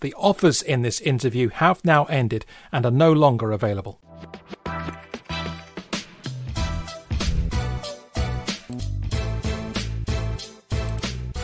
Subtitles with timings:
[0.00, 3.98] The offers in this interview have now ended and are no longer available.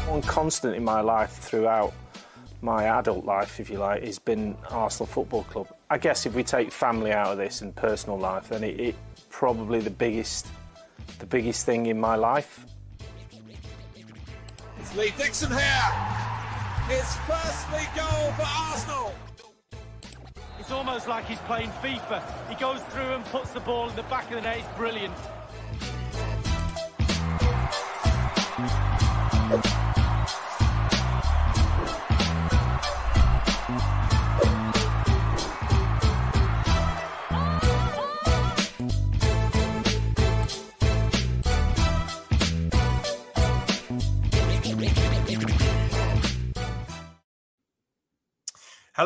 [0.06, 1.92] One constant in my life throughout
[2.62, 5.66] my adult life, if you like, has been Arsenal Football Club.
[5.90, 8.94] I guess if we take family out of this and personal life, then it, it
[9.30, 10.46] probably the biggest,
[11.18, 12.64] the biggest thing in my life.
[14.78, 16.23] It's Lee Dixon here.
[16.88, 19.14] His first league goal for Arsenal.
[20.60, 22.22] It's almost like he's playing FIFA.
[22.50, 24.58] He goes through and puts the ball in the back of the net.
[24.58, 25.14] It's brilliant.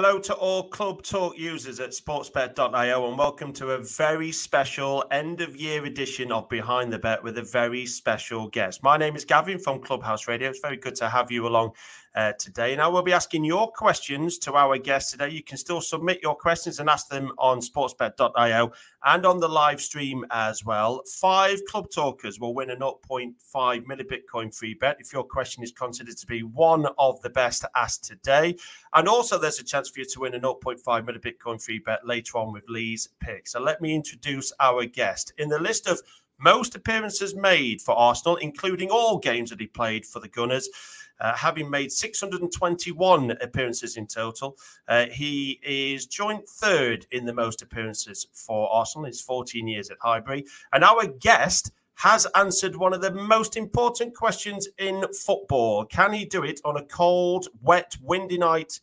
[0.01, 5.41] Hello to all Club Talk users at sportsbet.io and welcome to a very special end
[5.41, 8.81] of year edition of Behind the Bet with a very special guest.
[8.85, 10.51] My name is Gavin from Clubhouse Radio.
[10.51, 11.73] It's very good to have you along
[12.15, 12.73] uh, today.
[12.73, 15.31] And I will be asking your questions to our guest today.
[15.31, 18.73] You can still submit your questions and ask them on sportsbet.io
[19.05, 21.03] and on the live stream as well.
[21.21, 23.35] Five club talkers will win a 0.5
[23.85, 28.05] millibitcoin free bet if your question is considered to be one of the best asked
[28.05, 28.57] today.
[28.95, 32.39] And also, there's a chance for you to win a 0.5 millibitcoin free bet later
[32.39, 33.47] on with Lee's pick.
[33.49, 35.33] So let me introduce our guest.
[35.39, 36.01] In the list of
[36.39, 40.69] most appearances made for Arsenal, including all games that he played for the Gunners
[41.21, 44.57] uh, having made 621 appearances in total.
[44.87, 49.07] Uh, he is joint third in the most appearances for Arsenal.
[49.07, 50.45] He's 14 years at Highbury.
[50.73, 55.85] And our guest has answered one of the most important questions in football.
[55.85, 58.79] Can he do it on a cold, wet, windy night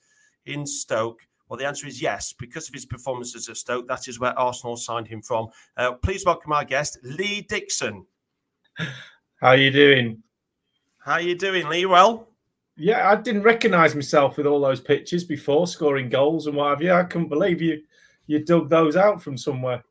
[0.46, 1.22] in Stoke?
[1.48, 3.88] Well, the answer is yes, because of his performances at Stoke.
[3.88, 5.48] That is where Arsenal signed him from.
[5.78, 8.06] Uh, please welcome our guest, Lee Dixon.
[8.78, 10.22] How are you doing?
[11.00, 11.86] How are you doing, Lee?
[11.86, 12.28] Well,
[12.78, 16.82] yeah, I didn't recognise myself with all those pictures before scoring goals and what have
[16.82, 16.92] you.
[16.92, 17.82] I couldn't believe you
[18.28, 19.84] you dug those out from somewhere.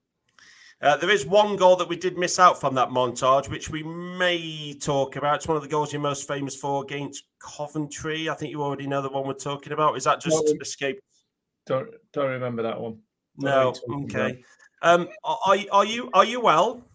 [0.83, 3.83] Uh, there is one goal that we did miss out from that montage, which we
[3.83, 5.37] may talk about.
[5.37, 8.29] It's one of the goals you're most famous for against Coventry.
[8.29, 9.97] I think you already know the one we're talking about.
[9.97, 11.01] Is that just no, escape?
[11.67, 12.99] Don't don't remember that one.
[13.39, 14.05] Don't no.
[14.05, 14.43] Okay.
[14.83, 16.87] Um, are, are you are you well?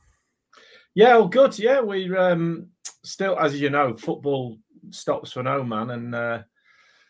[0.93, 1.57] Yeah, well, good.
[1.57, 2.67] Yeah, we um
[3.03, 4.59] still, as you know, football
[4.91, 6.39] stops for no man, and uh,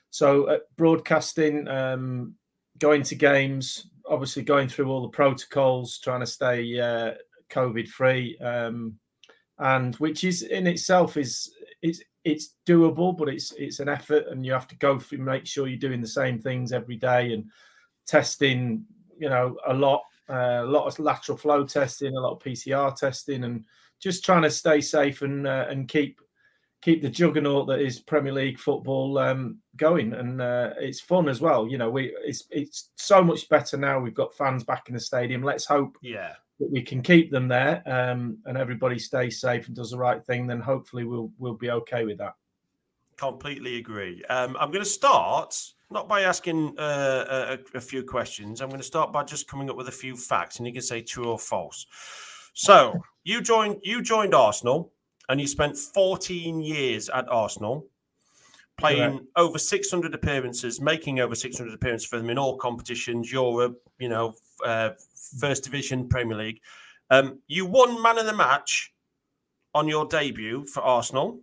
[0.09, 2.35] so uh, broadcasting, um,
[2.79, 7.13] going to games, obviously going through all the protocols, trying to stay uh,
[7.50, 8.95] COVID free, um,
[9.59, 11.51] and which is in itself is
[11.81, 15.45] it's it's doable, but it's it's an effort, and you have to go through, make
[15.45, 17.45] sure you're doing the same things every day, and
[18.07, 18.85] testing,
[19.18, 22.95] you know, a lot, uh, a lot of lateral flow testing, a lot of PCR
[22.95, 23.63] testing, and
[24.00, 26.19] just trying to stay safe and uh, and keep
[26.81, 31.41] keep the juggernaut that is Premier League football um, going, and uh, it's fun as
[31.41, 31.67] well.
[31.67, 34.00] You know, we it's it's so much better now.
[34.00, 35.44] We've got fans back in the stadium.
[35.44, 39.75] Let's hope, yeah, that we can keep them there, um, and everybody stays safe and
[39.75, 40.47] does the right thing.
[40.47, 42.35] Then hopefully we'll we'll be okay with that.
[43.18, 44.23] Completely agree.
[44.29, 45.56] Um, I'm going to start
[45.91, 48.62] not by asking uh, a, a few questions.
[48.62, 50.81] I'm going to start by just coming up with a few facts, and you can
[50.81, 51.85] say true or false.
[52.53, 54.94] So you joined you joined Arsenal
[55.29, 57.88] and you spent 14 years at Arsenal,
[58.78, 59.25] playing Correct.
[59.35, 64.34] over 600 appearances, making over 600 appearances for them in all competitions, Europe, you know,
[64.66, 64.91] uh,
[65.39, 66.62] First Division, Premier League.
[67.09, 68.94] Um, you won Man of the Match
[69.73, 71.41] on your debut for Arsenal.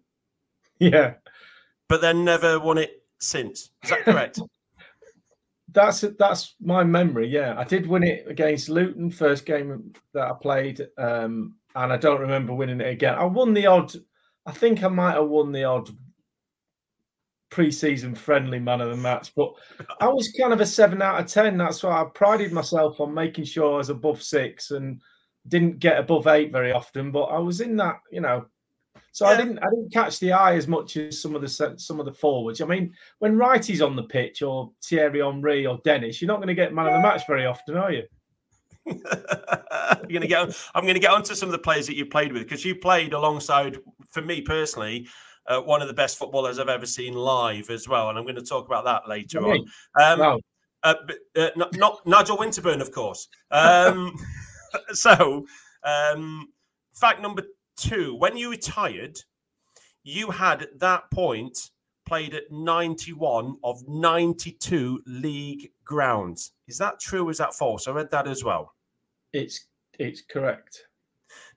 [0.78, 1.14] Yeah.
[1.88, 3.70] But then never won it since.
[3.84, 4.40] Is that correct?
[5.76, 7.28] that's that's my memory.
[7.28, 11.96] Yeah, I did win it against Luton first game that I played, um, and I
[11.96, 13.14] don't remember winning it again.
[13.14, 13.92] I won the odd.
[14.46, 15.90] I think I might have won the odd
[17.50, 19.52] pre-season friendly man of the match, but
[20.00, 21.56] I was kind of a seven out of ten.
[21.56, 25.00] That's why I prided myself on making sure I was above six and
[25.48, 27.12] didn't get above eight very often.
[27.12, 28.46] But I was in that, you know,
[29.12, 29.32] so yeah.
[29.32, 32.06] I didn't I didn't catch the eye as much as some of the some of
[32.06, 32.62] the forwards.
[32.62, 36.48] I mean, when Wrighty's on the pitch or Thierry Henry or Dennis, you're not going
[36.48, 38.04] to get man of the match very often, are you?
[38.86, 40.40] Going to get.
[40.40, 42.76] On, I'm to get onto some of the players that you played with because you
[42.76, 43.78] played alongside,
[44.10, 45.08] for me personally,
[45.46, 48.36] uh, one of the best footballers I've ever seen live as well, and I'm going
[48.36, 49.64] to talk about that later on.
[50.00, 50.40] Um, wow.
[50.82, 50.94] uh,
[51.36, 53.28] uh, not, not, Nigel Winterburn, of course.
[53.50, 54.14] Um,
[54.92, 55.46] so,
[55.84, 56.48] um,
[56.94, 57.42] fact number
[57.76, 59.18] two, when you retired,
[60.02, 61.70] you had at that point
[62.06, 66.52] played at 91 of 92 league grounds.
[66.68, 67.28] Is that true?
[67.28, 67.88] Is that false?
[67.88, 68.72] I read that as well.
[69.36, 69.66] It's
[69.98, 70.86] it's correct.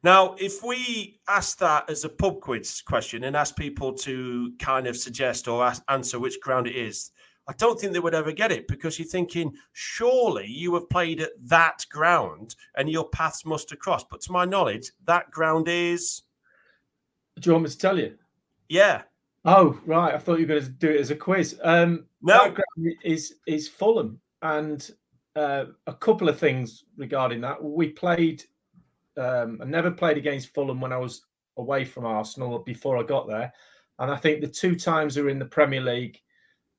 [0.04, 4.88] Now, if we ask that as a pub quiz question and ask people to kind
[4.88, 7.12] of suggest or ask, answer which ground it is,
[7.48, 11.20] I don't think they would ever get it because you're thinking, surely you have played
[11.22, 14.10] at that ground and your paths must have crossed.
[14.10, 16.24] But to my knowledge, that ground is.
[17.40, 18.16] Do you want me to tell you?
[18.68, 19.04] Yeah.
[19.46, 20.14] Oh, right.
[20.14, 21.60] I thought you were going to do it as a quiz.
[21.64, 22.38] Um, no.
[22.38, 24.20] That ground is, is Fulham.
[24.42, 24.90] And
[25.36, 27.64] uh, a couple of things regarding that.
[27.64, 28.44] We played,
[29.18, 31.26] um, I never played against Fulham when I was
[31.58, 33.52] away from Arsenal before I got there.
[34.00, 36.20] And I think the two times we were in the Premier League,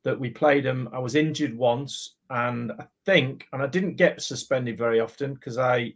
[0.02, 0.88] that we played them.
[0.92, 5.58] I was injured once, and I think, and I didn't get suspended very often because
[5.58, 5.94] I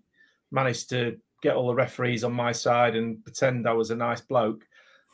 [0.51, 4.21] managed to get all the referees on my side and pretend I was a nice
[4.21, 4.67] bloke.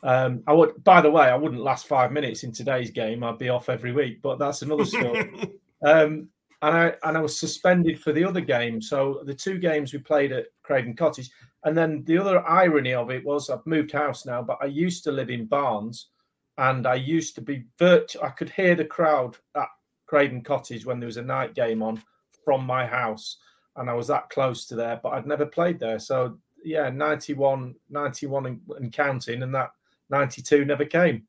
[0.03, 3.23] Um, I would, by the way, I wouldn't last five minutes in today's game.
[3.23, 5.51] I'd be off every week, but that's another story.
[5.85, 6.29] um,
[6.61, 8.81] and I and I was suspended for the other game.
[8.81, 11.29] So the two games we played at Craven Cottage,
[11.63, 15.03] and then the other irony of it was I've moved house now, but I used
[15.05, 16.09] to live in Barnes,
[16.57, 18.23] and I used to be virtual.
[18.23, 19.67] I could hear the crowd at
[20.05, 22.01] Craven Cottage when there was a night game on
[22.45, 23.37] from my house,
[23.75, 25.99] and I was that close to there, but I'd never played there.
[25.99, 29.71] So yeah, 91, 91 and, and counting, and that
[30.09, 31.23] 92 never came.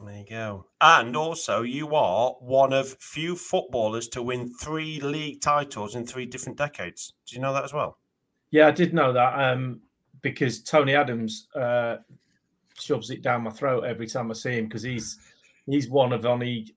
[0.00, 0.66] There you go.
[0.80, 6.26] And also, you are one of few footballers to win three league titles in three
[6.26, 7.14] different decades.
[7.26, 7.98] Do you know that as well?
[8.50, 9.80] Yeah, I did know that um,
[10.22, 11.96] because Tony Adams uh,
[12.78, 15.18] shoves it down my throat every time I see him because he's
[15.66, 16.74] he's one of only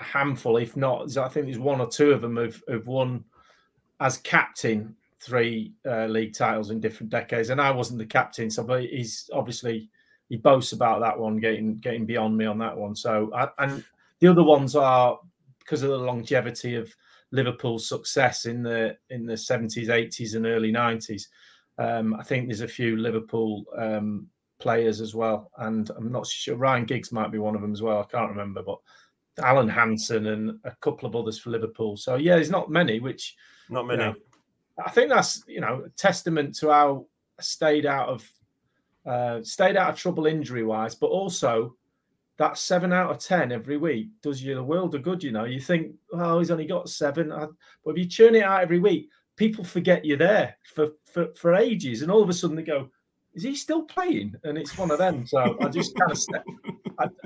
[0.00, 3.24] a handful, if not, I think there's one or two of them who've, who've won
[4.00, 8.64] as captain three uh, league titles in different decades, and I wasn't the captain, so
[8.64, 9.90] but he's obviously
[10.30, 12.94] he boasts about that one, getting getting beyond me on that one.
[12.96, 13.84] So I, and
[14.20, 15.18] the other ones are
[15.58, 16.94] because of the longevity of
[17.32, 21.24] Liverpool's success in the in the 70s, 80s, and early 90s.
[21.78, 24.28] Um, I think there's a few Liverpool um,
[24.60, 25.50] players as well.
[25.58, 28.00] And I'm not sure Ryan Giggs might be one of them as well.
[28.00, 28.78] I can't remember, but
[29.42, 31.96] Alan Hansen and a couple of others for Liverpool.
[31.96, 33.36] So yeah, there's not many, which
[33.68, 34.04] not many.
[34.04, 34.14] You know,
[34.84, 37.06] I think that's you know a testament to how
[37.38, 38.30] I stayed out of
[39.06, 41.76] uh, stayed out of trouble injury wise, but also
[42.38, 45.22] that seven out of ten every week does you the world of good.
[45.22, 48.62] You know, you think, oh, he's only got seven, but if you churn it out
[48.62, 52.56] every week, people forget you're there for for, for ages, and all of a sudden
[52.56, 52.88] they go,
[53.34, 54.34] is he still playing?
[54.44, 55.26] And it's one of them.
[55.26, 56.18] So I just kind of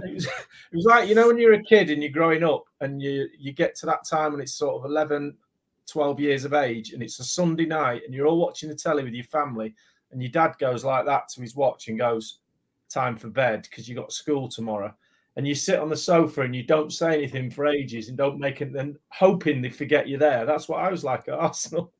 [0.05, 0.32] it, was, it
[0.73, 3.53] was like you know when you're a kid and you're growing up and you you
[3.53, 5.37] get to that time and it's sort of 11
[5.87, 9.05] 12 years of age and it's a sunday night and you're all watching the telly
[9.05, 9.75] with your family
[10.14, 12.38] and your dad goes like that to his watch and goes
[12.88, 14.94] time for bed because you got school tomorrow
[15.37, 18.38] and you sit on the sofa and you don't say anything for ages and don't
[18.38, 21.93] make it then hoping they forget you're there that's what i was like at arsenal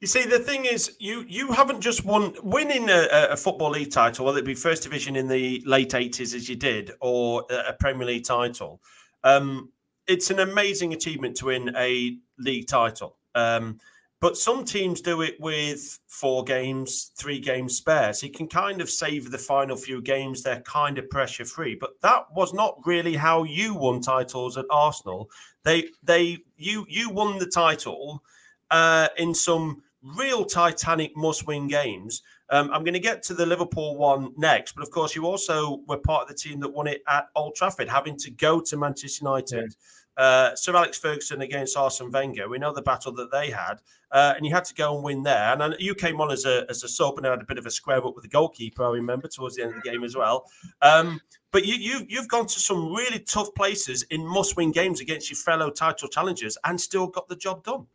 [0.00, 3.90] you see, the thing is, you you haven't just won winning a, a, football league
[3.90, 7.74] title, whether it be first division in the late eighties as you did, or a
[7.74, 8.80] Premier League title.
[9.24, 9.72] Um,
[10.06, 13.18] it's an amazing achievement to win a league title.
[13.34, 13.78] Um,
[14.20, 18.12] but some teams do it with four games, three games spare.
[18.12, 20.42] So you can kind of save the final few games.
[20.42, 21.74] They're kind of pressure free.
[21.74, 25.30] But that was not really how you won titles at Arsenal.
[25.64, 28.22] They they you you won the title
[28.70, 32.22] uh, in some real Titanic must win games.
[32.50, 35.82] Um, I'm going to get to the Liverpool one next, but of course, you also
[35.86, 38.76] were part of the team that won it at Old Trafford, having to go to
[38.76, 39.54] Manchester United.
[39.54, 39.86] Yeah.
[40.20, 42.46] Uh, Sir Alex Ferguson against Arsene Wenger.
[42.46, 43.80] We know the battle that they had,
[44.12, 45.58] uh, and you had to go and win there.
[45.58, 47.70] And you came on as a as a sub and had a bit of a
[47.70, 48.84] square up with the goalkeeper.
[48.84, 50.44] I remember towards the end of the game as well.
[50.82, 51.22] Um,
[51.52, 55.30] but you, you you've gone to some really tough places in must win games against
[55.30, 57.86] your fellow title challengers and still got the job done.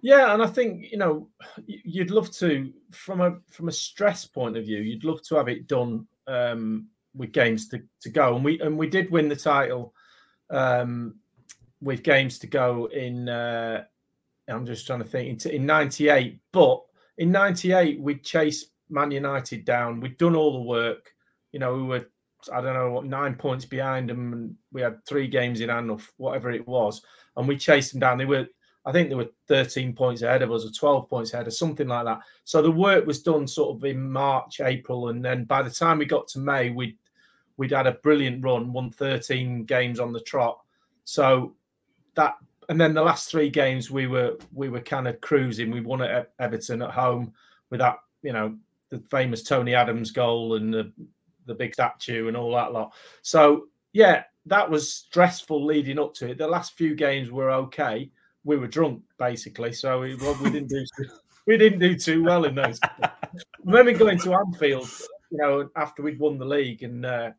[0.00, 1.28] Yeah, and I think you know
[1.64, 5.46] you'd love to, from a from a stress point of view, you'd love to have
[5.46, 9.36] it done um, with games to, to go, and we and we did win the
[9.36, 9.94] title
[10.50, 11.16] um,
[11.80, 13.28] with games to go in.
[13.28, 13.84] Uh,
[14.48, 16.82] I'm just trying to think in, in '98, but
[17.18, 20.00] in '98 we chased Man United down.
[20.00, 21.12] We'd done all the work.
[21.52, 22.06] You know, we were
[22.52, 25.90] I don't know what nine points behind them, and we had three games in hand
[25.90, 27.02] or whatever it was,
[27.36, 28.18] and we chased them down.
[28.18, 28.46] They were
[28.88, 31.88] I think they were 13 points ahead of us or 12 points ahead or something
[31.88, 32.20] like that.
[32.44, 35.98] So the work was done sort of in March, April, and then by the time
[35.98, 36.96] we got to May, we'd
[37.58, 40.58] we'd had a brilliant run, won 13 games on the trot.
[41.04, 41.54] So
[42.14, 42.36] that
[42.70, 45.70] and then the last three games we were we were kind of cruising.
[45.70, 47.32] We won at Everton at home
[47.70, 48.56] with that, you know,
[48.90, 50.92] the famous Tony Adams goal and the
[51.46, 52.92] the big statue and all that lot.
[53.22, 56.38] So yeah, that was stressful leading up to it.
[56.38, 58.10] The last few games were okay.
[58.44, 60.84] We were drunk basically, so we, well, we didn't do
[61.46, 62.78] we didn't do too well in those.
[63.02, 63.10] I
[63.64, 64.90] remember going to Anfield,
[65.30, 67.30] you know, after we'd won the league, and uh,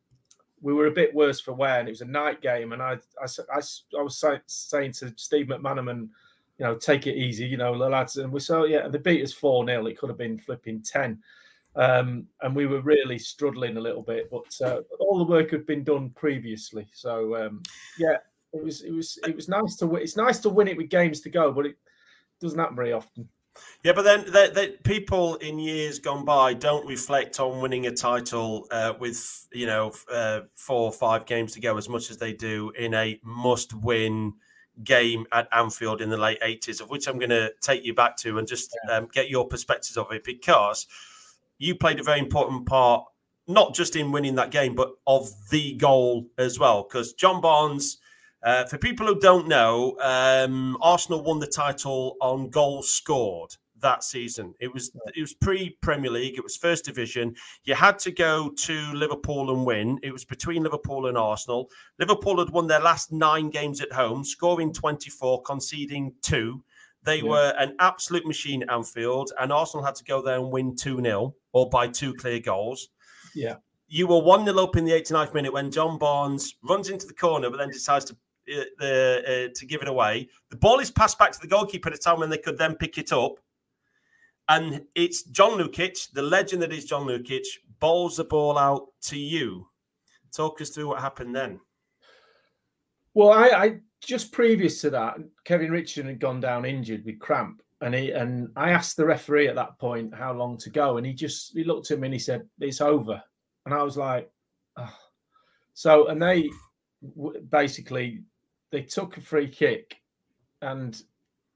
[0.61, 2.97] we were a bit worse for wear, and it was a night game, and I
[3.21, 3.61] I, I,
[3.97, 6.09] I was saying to Steve McManaman,
[6.57, 9.33] you know, take it easy, you know, lads, and we saw yeah, they beat us
[9.33, 11.19] four 0 It could have been flipping ten.
[11.75, 15.65] Um, and we were really struggling a little bit, but uh, all the work had
[15.65, 16.87] been done previously.
[16.93, 17.63] So um,
[17.97, 18.17] yeah,
[18.53, 20.01] it was it was it was nice to win.
[20.01, 21.77] It's nice to win it with games to go, but it
[22.41, 23.29] doesn't happen very often.
[23.83, 27.91] Yeah, but then the, the, people in years gone by don't reflect on winning a
[27.91, 32.17] title uh, with you know uh, four or five games to go as much as
[32.17, 34.33] they do in a must-win
[34.83, 38.17] game at Anfield in the late eighties, of which I'm going to take you back
[38.17, 40.85] to and just um, get your perspectives of it because
[41.57, 43.05] you played a very important part,
[43.47, 46.83] not just in winning that game, but of the goal as well.
[46.83, 47.97] Because John Barnes,
[48.43, 54.03] uh, for people who don't know, um, Arsenal won the title on goals scored that
[54.03, 54.53] season.
[54.59, 56.37] It was it was pre Premier League.
[56.37, 57.35] It was First Division.
[57.63, 59.99] You had to go to Liverpool and win.
[60.03, 61.69] It was between Liverpool and Arsenal.
[61.97, 66.63] Liverpool had won their last nine games at home, scoring twenty four, conceding two.
[67.03, 67.29] They yeah.
[67.29, 71.01] were an absolute machine at Anfield, and Arsenal had to go there and win 2
[71.01, 72.89] 0 or by two clear goals.
[73.33, 73.55] Yeah.
[73.87, 77.13] You were 1 0 up in the 89th minute when John Barnes runs into the
[77.13, 78.17] corner, but then decides to
[78.49, 80.29] uh, uh, to give it away.
[80.49, 82.75] The ball is passed back to the goalkeeper at a time when they could then
[82.75, 83.39] pick it up.
[84.47, 87.45] And it's John Lukic, the legend that is John Lukic,
[87.79, 89.67] bowls the ball out to you.
[90.31, 91.59] Talk us through what happened then.
[93.13, 97.61] Well, I, I just previous to that, Kevin Richardson had gone down injured with cramp,
[97.81, 101.05] and he and I asked the referee at that point how long to go, and
[101.05, 103.21] he just he looked at me and he said it's over,
[103.65, 104.31] and I was like,
[104.77, 104.93] oh.
[105.73, 106.49] so and they
[107.49, 108.21] basically
[108.71, 110.01] they took a free kick
[110.61, 111.01] and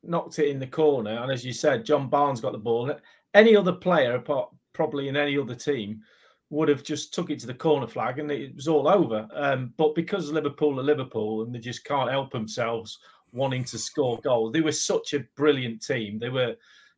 [0.04, 2.94] knocked it in the corner, and as you said, John Barnes got the ball.
[3.34, 6.02] Any other player, apart probably in any other team,
[6.50, 9.28] would have just took it to the corner flag and it was all over.
[9.34, 13.00] Um, but because Liverpool are Liverpool and they just can't help themselves
[13.32, 16.20] wanting to score goals, they were such a brilliant team.
[16.20, 16.56] They were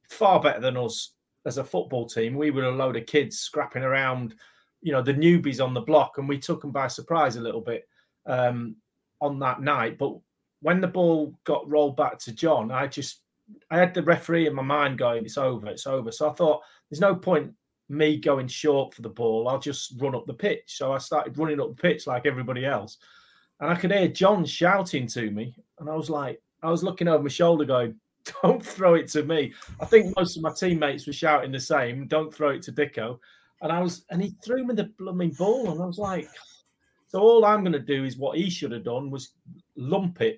[0.10, 1.14] far better than us
[1.46, 2.36] as a football team.
[2.36, 4.36] We were a load of kids scrapping around,
[4.82, 7.62] you know, the newbies on the block, and we took them by surprise a little
[7.62, 7.88] bit
[8.26, 8.76] um,
[9.26, 9.98] on that night.
[9.98, 10.16] But
[10.62, 13.22] when the ball got rolled back to John, I just
[13.70, 16.62] I had the referee in my mind going, "It's over, it's over." So I thought,
[16.90, 17.54] "There's no point
[17.90, 20.64] me going short for the ball, I'll just run up the pitch.
[20.78, 22.98] So I started running up the pitch like everybody else.
[23.60, 25.56] And I could hear John shouting to me.
[25.80, 27.96] And I was like, I was looking over my shoulder going,
[28.42, 29.54] don't throw it to me.
[29.80, 33.20] I think most of my teammates were shouting the same, don't throw it to Dicko.
[33.62, 35.72] And I was, and he threw me the blooming ball.
[35.72, 36.28] And I was like,
[37.16, 39.36] so all I'm going to do is what he should have done was
[39.78, 40.38] lump it.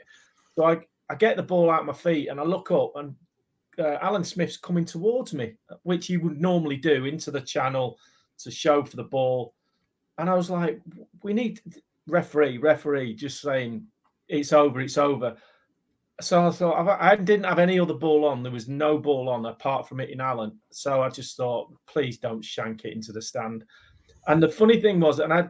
[0.55, 0.77] So I,
[1.09, 3.15] I get the ball out of my feet and I look up and
[3.79, 7.97] uh, Alan Smith's coming towards me, which he would normally do into the channel
[8.41, 9.55] to show for the ball.
[10.19, 10.79] And I was like,
[11.23, 11.61] we need
[12.05, 13.87] referee, referee, just saying
[14.27, 15.35] it's over, it's over.
[16.21, 18.43] So I thought I didn't have any other ball on.
[18.43, 20.59] There was no ball on apart from hitting Alan.
[20.69, 23.63] So I just thought, please don't shank it into the stand.
[24.27, 25.47] And the funny thing was, and I,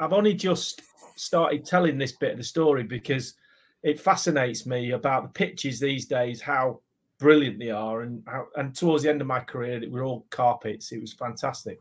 [0.00, 0.82] I've only just
[1.16, 3.34] started telling this bit of the story because
[3.82, 6.80] it fascinates me about the pitches these days, how
[7.18, 8.02] brilliant they are.
[8.02, 8.26] And
[8.56, 10.92] and towards the end of my career, it were all carpets.
[10.92, 11.80] It was fantastic.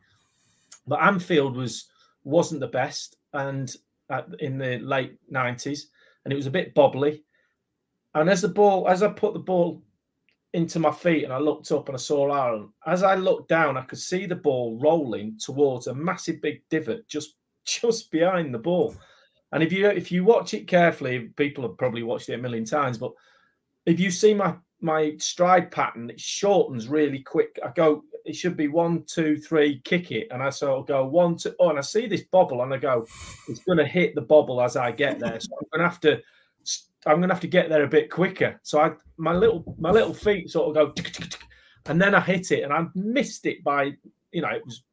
[0.88, 1.88] But Anfield was
[2.24, 3.76] wasn't the best, and
[4.40, 5.88] in the late nineties,
[6.24, 7.22] and it was a bit bobbly.
[8.14, 9.82] And as the ball, as I put the ball
[10.54, 13.76] into my feet and I looked up and I saw Aaron, as I looked down,
[13.76, 18.60] I could see the ball rolling towards a massive big divot just just behind the
[18.60, 18.96] ball.
[19.52, 22.66] And if you if you watch it carefully, people have probably watched it a million
[22.66, 23.12] times, but
[23.86, 27.58] if you see my my stride pattern it shortens really quick.
[27.64, 31.06] I go, it should be one, two, three, kick it, and I sort of go
[31.06, 33.06] one, two, oh, and I see this bobble, and I go,
[33.48, 35.40] it's going to hit the bobble as I get there.
[35.40, 36.22] So I'm going to have to,
[37.06, 38.60] I'm going to have to get there a bit quicker.
[38.64, 41.04] So I, my little, my little feet sort of go,
[41.86, 43.94] and then I hit it, and I missed it by,
[44.32, 44.84] you know, it was,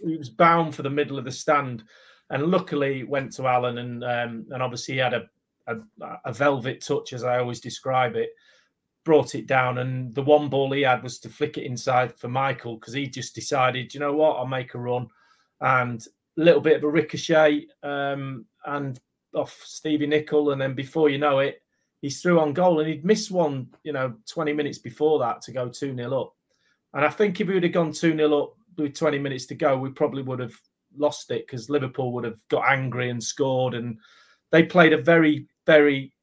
[0.00, 1.84] it was bound for the middle of the stand,
[2.30, 5.28] and luckily went to Alan, and um, and obviously he had a,
[5.66, 5.76] a,
[6.24, 8.30] a velvet touch, as I always describe it
[9.08, 9.78] brought it down.
[9.78, 13.06] And the one ball he had was to flick it inside for Michael because he
[13.06, 15.08] just decided, you know what, I'll make a run.
[15.62, 19.00] And a little bit of a ricochet um, and
[19.34, 20.50] off Stevie Nicol.
[20.50, 21.62] And then before you know it,
[22.02, 22.80] he's through on goal.
[22.80, 26.34] And he'd missed one, you know, 20 minutes before that to go 2 0 up.
[26.92, 29.54] And I think if he would have gone 2 0 up with 20 minutes to
[29.54, 30.54] go, we probably would have
[30.96, 33.98] lost it because Liverpool would have got angry and scored, and
[34.50, 36.14] they played a very very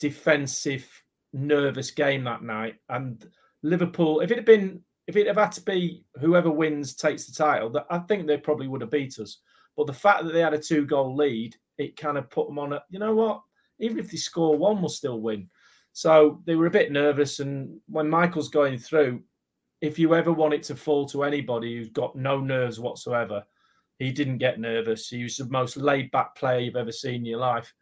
[0.00, 0.86] defensive,
[1.32, 2.76] nervous game that night.
[2.88, 3.24] And
[3.62, 7.32] Liverpool, if it had been if it had had to be whoever wins takes the
[7.32, 9.38] title, that I think they probably would have beat us.
[9.76, 12.58] But the fact that they had a two goal lead, it kind of put them
[12.58, 13.40] on a, you know what?
[13.78, 15.48] Even if they score one, we'll still win.
[15.92, 17.40] So they were a bit nervous.
[17.40, 19.22] And when Michael's going through,
[19.80, 23.44] if you ever want it to fall to anybody who's got no nerves whatsoever,
[23.98, 25.08] he didn't get nervous.
[25.08, 27.72] He was the most laid back player you've ever seen in your life.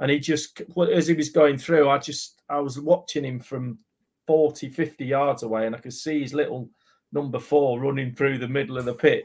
[0.00, 3.78] And he just, as he was going through, I just, I was watching him from
[4.26, 6.68] 40, 50 yards away, and I could see his little
[7.12, 9.24] number four running through the middle of the pitch.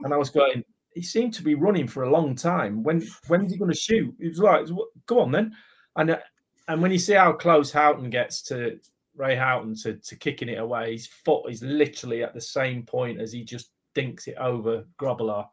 [0.00, 0.64] And I was going,
[0.94, 2.82] he seemed to be running for a long time.
[2.82, 4.14] When when's he going to shoot?
[4.20, 4.66] He was like,
[5.06, 5.54] go on then.
[5.96, 6.18] And uh,
[6.68, 8.78] and when you see how close Houghton gets to
[9.16, 13.20] Ray Houghton to, to kicking it away, his foot is literally at the same point
[13.20, 15.48] as he just dinks it over Grobbelaar.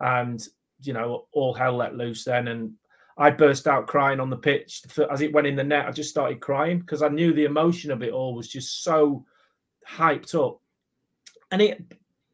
[0.00, 0.42] And,
[0.82, 2.48] you know, all hell let loose then.
[2.48, 2.72] And
[3.18, 5.86] I burst out crying on the pitch as it went in the net.
[5.86, 9.24] I just started crying because I knew the emotion of it all was just so
[9.88, 10.60] hyped up.
[11.50, 11.82] And it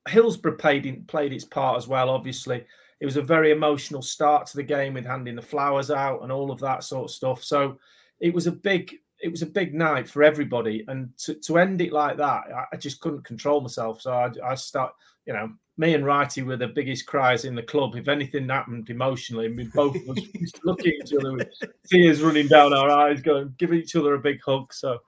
[0.08, 2.08] Hillsborough played in, played its part as well.
[2.08, 2.64] Obviously,
[3.00, 6.32] it was a very emotional start to the game with handing the flowers out and
[6.32, 7.42] all of that sort of stuff.
[7.44, 7.78] So
[8.20, 11.80] it was a big it was a big night for everybody, and to, to end
[11.80, 14.00] it like that, I, I just couldn't control myself.
[14.00, 14.92] So I, I start,
[15.26, 17.96] you know, me and Wrighty were the biggest cries in the club.
[17.96, 20.18] If anything happened emotionally, and we both was
[20.64, 21.48] looking at each other with
[21.90, 24.72] tears running down our eyes, going, give each other a big hug.
[24.72, 24.98] So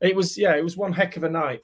[0.00, 1.62] it was, yeah, it was one heck of a night.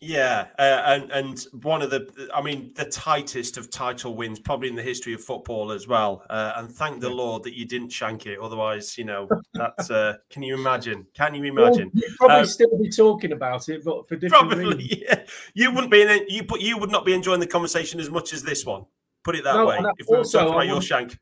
[0.00, 4.68] Yeah, uh, and and one of the, I mean, the tightest of title wins probably
[4.68, 6.22] in the history of football as well.
[6.28, 8.38] Uh, and thank the Lord that you didn't shank it.
[8.38, 9.90] Otherwise, you know, that's.
[9.90, 11.06] Uh, can you imagine?
[11.14, 11.90] Can you imagine?
[11.94, 15.02] Well, probably um, still be talking about it, but for different probably, reasons.
[15.06, 15.24] Yeah.
[15.54, 16.30] You wouldn't be in it.
[16.30, 18.84] you, but you would not be enjoying the conversation as much as this one.
[19.24, 19.80] Put it that no, way.
[19.98, 21.18] If we were talking about your shank.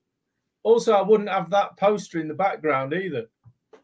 [0.65, 3.27] Also, I wouldn't have that poster in the background either.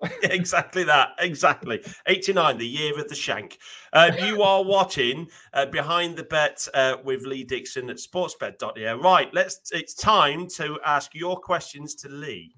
[0.23, 1.11] exactly that.
[1.19, 1.83] Exactly.
[2.07, 3.59] 89, the year of the shank.
[3.93, 8.93] Uh, you are watching uh, Behind the Bet uh, with Lee Dixon at sportsbet.yeah.
[8.93, 9.61] Right, let's.
[9.73, 12.55] It's time to ask your questions to Lee.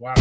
[0.00, 0.14] Wow.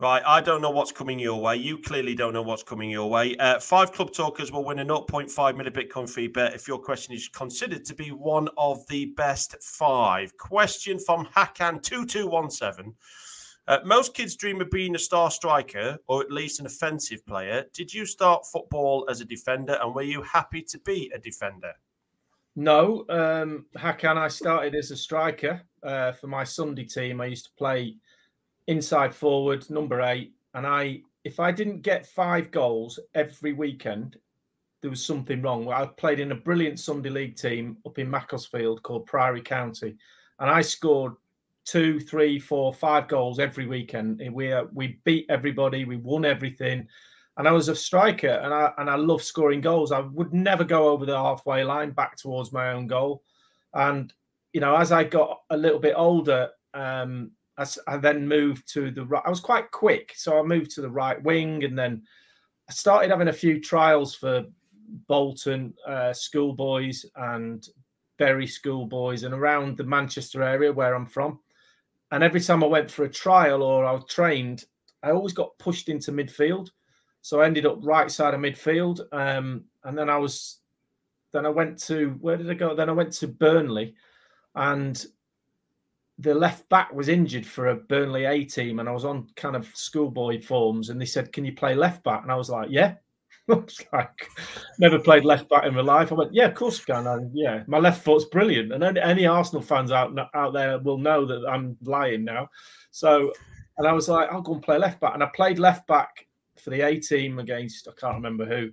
[0.00, 1.56] Right, I don't know what's coming your way.
[1.56, 3.34] You clearly don't know what's coming your way.
[3.36, 7.14] Uh, five club talkers will win a 0.5 minute Bitcoin free bet if your question
[7.14, 10.36] is considered to be one of the best five.
[10.36, 12.94] Question from Hakan2217.
[13.66, 17.64] Uh, most kids dream of being a star striker or at least an offensive player.
[17.74, 21.72] Did you start football as a defender and were you happy to be a defender?
[22.54, 27.20] No, um, Hakan, I started as a striker uh, for my Sunday team.
[27.20, 27.96] I used to play
[28.68, 30.34] inside forward, number eight.
[30.54, 34.16] And I, if I didn't get five goals every weekend,
[34.80, 35.68] there was something wrong.
[35.68, 39.96] I played in a brilliant Sunday league team up in Macclesfield called Priory County,
[40.38, 41.14] and I scored
[41.64, 44.22] two, three, four, five goals every weekend.
[44.32, 46.86] We uh, we beat everybody, we won everything,
[47.36, 49.90] and I was a striker, and I and I love scoring goals.
[49.90, 53.24] I would never go over the halfway line back towards my own goal,
[53.74, 54.12] and
[54.52, 58.90] you know as I got a little bit older, um, I, I then moved to
[58.90, 59.22] the right.
[59.26, 62.02] I was quite quick, so I moved to the right wing, and then
[62.68, 64.44] I started having a few trials for
[65.06, 67.66] Bolton uh, schoolboys and
[68.18, 71.40] Bury schoolboys, and around the Manchester area where I'm from.
[72.10, 74.64] And every time I went for a trial or I was trained,
[75.02, 76.70] I always got pushed into midfield.
[77.20, 79.00] So I ended up right side of midfield.
[79.12, 80.60] Um, and then I was,
[81.32, 82.74] then I went to, where did I go?
[82.74, 83.94] Then I went to Burnley
[84.54, 85.04] and
[86.18, 89.54] the left back was injured for a Burnley A team, and I was on kind
[89.54, 92.68] of schoolboy forms, and they said, "Can you play left back?" And I was like,
[92.70, 92.94] "Yeah."
[93.50, 94.28] I was like,
[94.78, 96.12] never played left back in my life.
[96.12, 99.00] I went, "Yeah, of course I can." And yeah, my left foot's brilliant, and any,
[99.00, 102.48] any Arsenal fans out out there will know that I'm lying now.
[102.90, 103.32] So,
[103.78, 106.26] and I was like, "I'll go and play left back," and I played left back
[106.58, 108.70] for the A team against I can't remember who.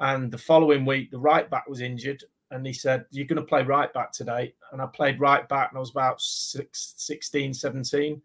[0.00, 3.42] And the following week, the right back was injured, and he said, You're going to
[3.42, 4.54] play right back today.
[4.72, 8.20] And I played right back, and I was about six, 16, 17.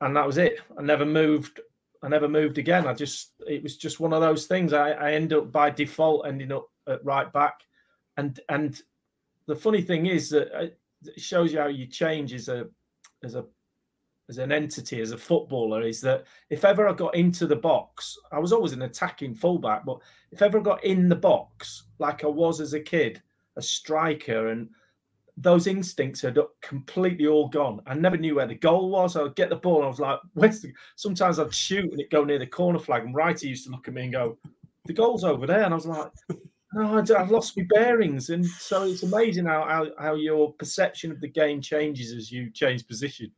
[0.00, 0.60] And that was it.
[0.78, 1.60] I never moved.
[2.02, 2.86] I never moved again.
[2.86, 4.72] I just, it was just one of those things.
[4.72, 7.60] I, I ended up by default ending up at right back.
[8.18, 8.80] And, and
[9.46, 10.66] the funny thing is that uh,
[11.06, 12.66] it shows you how you change as a,
[13.22, 13.46] as a,
[14.28, 18.18] as an entity, as a footballer, is that if ever I got into the box,
[18.32, 19.98] I was always an attacking fullback, but
[20.30, 23.22] if ever I got in the box like I was as a kid,
[23.56, 24.68] a striker, and
[25.36, 27.80] those instincts had completely all gone.
[27.86, 29.16] I never knew where the goal was.
[29.16, 32.10] I'd get the ball, and I was like, "Where's the?" Sometimes I'd shoot and it
[32.10, 34.38] go near the corner flag, and Wrighty used to look at me and go,
[34.86, 35.64] the goal's over there.
[35.64, 36.10] And I was like,
[36.74, 38.30] no, I've lost my bearings.
[38.30, 42.50] And so it's amazing how, how, how your perception of the game changes as you
[42.50, 43.30] change position.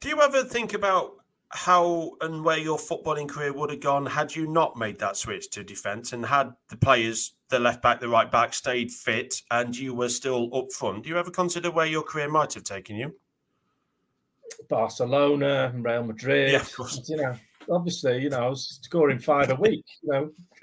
[0.00, 1.12] Do you ever think about
[1.50, 5.48] how and where your footballing career would have gone had you not made that switch
[5.50, 9.76] to defence and had the players, the left back, the right back, stayed fit and
[9.76, 11.04] you were still up front?
[11.04, 13.14] Do you ever consider where your career might have taken you?
[14.68, 16.52] Barcelona, Real Madrid.
[16.52, 17.08] Yeah, of course.
[17.08, 17.36] You know,
[17.70, 19.84] obviously, you know, I was scoring five a week.
[20.02, 20.30] You know,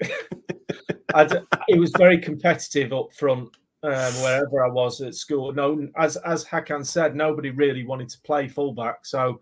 [1.68, 5.52] it was very competitive up front um, wherever I was at school.
[5.52, 9.40] No, as as Hakan said, nobody really wanted to play fullback, so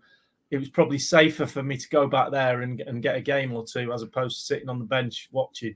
[0.51, 3.53] it was probably safer for me to go back there and, and get a game
[3.53, 5.75] or two as opposed to sitting on the bench watching.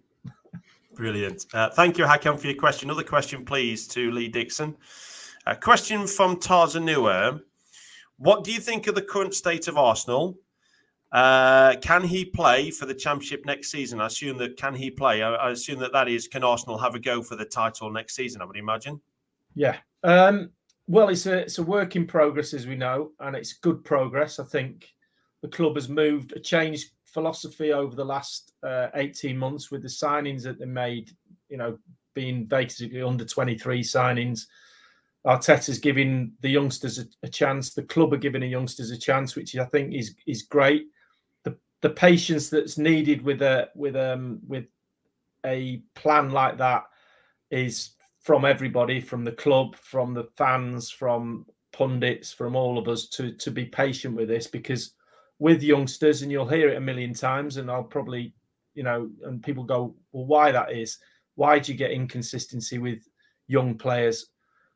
[0.96, 1.46] Brilliant.
[1.54, 2.90] Uh, thank you, Hakan, for your question.
[2.90, 4.76] Another question, please, to Lee Dixon.
[5.46, 7.42] A question from Tarzanua.
[8.18, 10.38] What do you think of the current state of Arsenal?
[11.12, 14.00] Uh, can he play for the championship next season?
[14.00, 15.24] I assume that can he play?
[15.24, 18.16] I, I, assume that that is can Arsenal have a go for the title next
[18.16, 18.42] season?
[18.42, 19.02] I would imagine.
[19.56, 19.78] Yeah.
[20.04, 20.52] Um,
[20.90, 24.40] well, it's a it's a work in progress, as we know, and it's good progress.
[24.40, 24.92] I think
[25.42, 29.88] the club has moved a changed philosophy over the last uh, eighteen months with the
[29.88, 31.12] signings that they made.
[31.50, 31.78] You know,
[32.14, 34.48] being basically under twenty three signings.
[35.26, 37.74] Arteta's giving the youngsters a, a, chance.
[37.74, 40.88] The club are giving the youngsters a chance, which I think is is great
[41.82, 44.66] the patience that's needed with a with um with
[45.46, 46.84] a plan like that
[47.50, 53.08] is from everybody, from the club, from the fans, from pundits, from all of us
[53.10, 54.94] to to be patient with this because
[55.40, 58.34] with youngsters, and you'll hear it a million times, and I'll probably,
[58.74, 60.98] you know, and people go, well, why that is?
[61.36, 63.08] Why do you get inconsistency with
[63.48, 64.28] young players?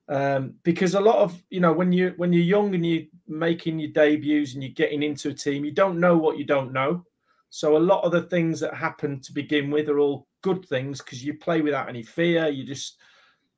[0.08, 3.80] Um, because a lot of you know when you when you're young and you're making
[3.80, 7.06] your debuts and you're getting into a team, you don't know what you don't know.
[7.50, 11.02] So a lot of the things that happen to begin with are all good things
[11.02, 12.48] because you play without any fear.
[12.48, 12.98] You just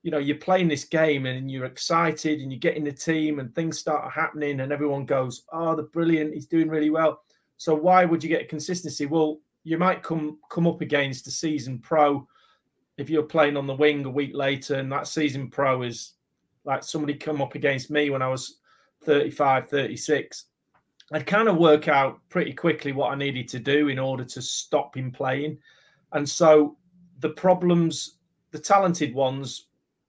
[0.05, 3.39] you know you're playing this game and you're excited and you get in the team
[3.39, 7.23] and things start happening and everyone goes, oh, the brilliant, he's doing really well.
[7.57, 9.07] So why would you get consistency?
[9.07, 12.27] Well, you might come come up against a season pro
[12.99, 16.13] if you're playing on the wing a week later and that season pro is
[16.65, 18.59] like somebody come up against me when I was
[19.05, 20.45] 35, 36,
[21.13, 24.41] I'd kind of work out pretty quickly what I needed to do in order to
[24.43, 25.57] stop him playing.
[26.11, 26.77] And so
[27.21, 28.19] the problems,
[28.51, 29.65] the talented ones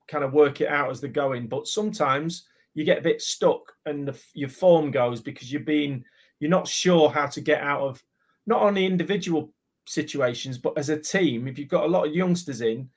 [0.09, 1.47] kind of work it out as they're going.
[1.49, 6.05] But sometimes you get a bit stuck and the, your form goes because you're being,
[6.41, 8.03] you're not sure how to get out of
[8.47, 9.53] not only individual
[9.87, 11.49] situations, but as a team.
[11.49, 12.89] If you've got a lot of youngsters in,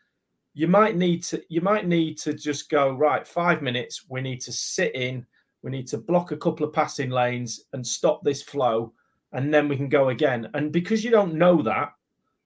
[0.53, 4.41] you might need to you might need to just go right five minutes we need
[4.41, 5.25] to sit in
[5.61, 8.91] we need to block a couple of passing lanes and stop this flow
[9.33, 11.93] and then we can go again and because you don't know that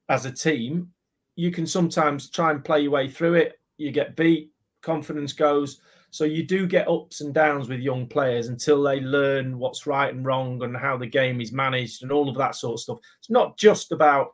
[0.10, 0.92] as a team
[1.36, 4.52] you can sometimes try and play your way through it you get beat
[4.84, 5.80] confidence goes
[6.12, 10.14] so you do get ups and downs with young players until they learn what's right
[10.14, 13.00] and wrong and how the game is managed and all of that sort of stuff
[13.20, 14.32] it's not just about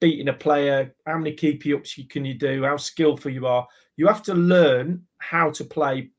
[0.00, 3.66] beating a player, how many keepy ups can you do, how skillful you are.
[3.96, 6.10] You have to learn how to play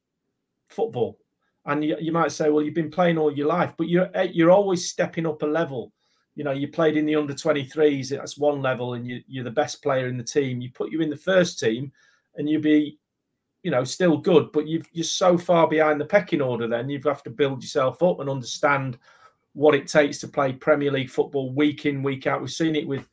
[0.70, 1.18] football.
[1.66, 4.30] And you, you might say, well, you've been playing all your life, but you're eh,
[4.32, 5.94] you're always stepping up a level.
[6.36, 9.52] You know, you played in the under 23s, that's one level, and you, you're the
[9.52, 10.62] best player in the team.
[10.62, 11.92] You put you in the first team,
[12.36, 12.98] and you be,
[13.64, 16.68] you know, still good, but you you're so far behind the pecking order.
[16.68, 18.98] Then you have to build yourself up and understand
[19.54, 22.40] what it takes to play Premier League football week in, week out.
[22.40, 23.10] We've seen it with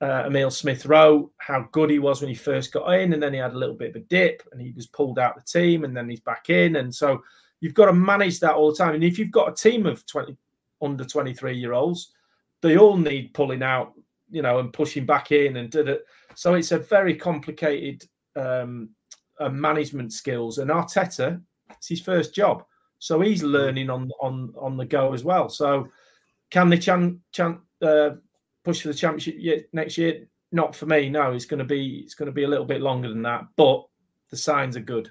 [0.00, 3.34] uh, Emil Smith Rowe, how good he was when he first got in, and then
[3.34, 5.84] he had a little bit of a dip, and he was pulled out the team,
[5.84, 7.22] and then he's back in, and so
[7.60, 8.94] you've got to manage that all the time.
[8.94, 10.36] And if you've got a team of twenty
[10.80, 12.12] under twenty three year olds,
[12.62, 13.94] they all need pulling out,
[14.30, 16.04] you know, and pushing back in, and did it.
[16.36, 18.90] So it's a very complicated um,
[19.40, 20.58] uh, management skills.
[20.58, 22.64] And Arteta, it's his first job,
[22.98, 25.48] so he's learning on on on the go as well.
[25.48, 25.88] So
[26.50, 28.10] can the chan, chan uh,
[28.64, 30.28] push for the championship next year?
[30.50, 31.10] Not for me.
[31.10, 33.44] No, it's going to be it's going to be a little bit longer than that.
[33.56, 33.84] But
[34.30, 35.10] the signs are good.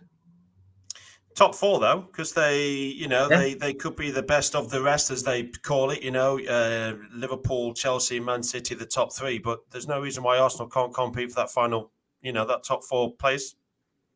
[1.35, 3.37] Top four though, because they, you know, yeah.
[3.37, 6.01] they they could be the best of the rest, as they call it.
[6.01, 9.37] You know, uh, Liverpool, Chelsea, Man City, the top three.
[9.37, 12.83] But there's no reason why Arsenal can't compete for that final, you know, that top
[12.83, 13.53] four place.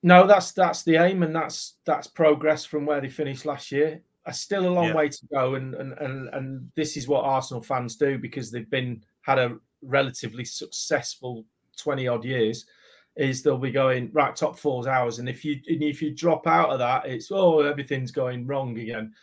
[0.03, 4.01] No, that's that's the aim, and that's that's progress from where they finished last year.
[4.25, 4.95] Uh, still a long yeah.
[4.95, 8.69] way to go, and, and and and this is what Arsenal fans do because they've
[8.69, 11.45] been had a relatively successful
[11.77, 12.65] 20 odd years
[13.17, 16.47] is they'll be going right top four's hours, and if you and if you drop
[16.47, 19.13] out of that it's oh everything's going wrong again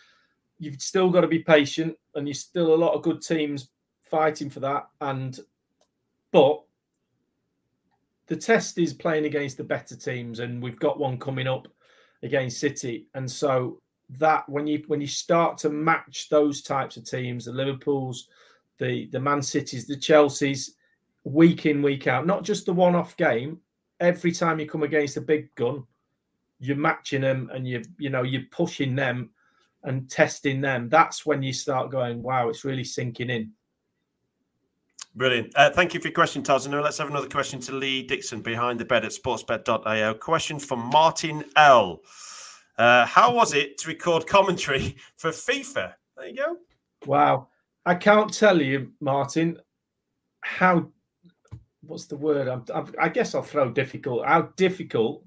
[0.59, 3.71] you've still got to be patient and you're still a lot of good teams
[4.03, 5.41] fighting for that and
[6.33, 6.63] but
[8.29, 11.67] the test is playing against the better teams, and we've got one coming up
[12.23, 17.05] against City, and so that when you when you start to match those types of
[17.05, 18.29] teams, the Liverpool's,
[18.79, 20.71] the the Man Cities, the Chelseas,
[21.25, 23.59] week in week out, not just the one off game.
[24.01, 25.85] Every time you come against a big gun,
[26.61, 29.31] you're matching them and you you know you're pushing them
[29.85, 30.89] and testing them.
[30.89, 33.53] That's when you start going, wow, it's really sinking in.
[35.15, 35.53] Brilliant.
[35.57, 36.69] Uh, thank you for your question, Taz.
[36.69, 40.15] Now let's have another question to Lee Dixon Behind the Bet at sportsbet.io.
[40.15, 42.01] Question from Martin L.
[42.77, 45.95] Uh, how was it to record commentary for FIFA?
[46.17, 46.57] There you go.
[47.07, 47.49] Wow.
[47.85, 49.59] I can't tell you, Martin,
[50.43, 50.89] how,
[51.83, 52.47] what's the word?
[52.47, 55.25] I'm, I'm, I guess I'll throw difficult, how difficult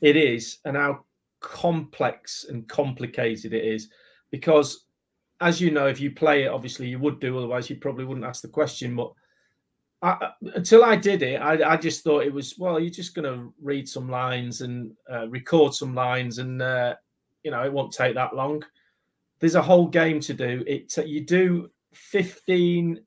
[0.00, 1.04] it is and how
[1.40, 3.90] complex and complicated it is.
[4.30, 4.86] Because
[5.42, 8.26] as you know, if you play it, obviously you would do, otherwise you probably wouldn't
[8.26, 8.96] ask the question.
[8.96, 9.12] But
[10.00, 13.32] I, until I did it, I, I, just thought it was well, you're just going
[13.32, 16.94] to read some lines and uh, record some lines, and uh,
[17.42, 18.64] you know it won't take that long.
[19.40, 20.64] There's a whole game to do.
[20.66, 23.00] It you do 15,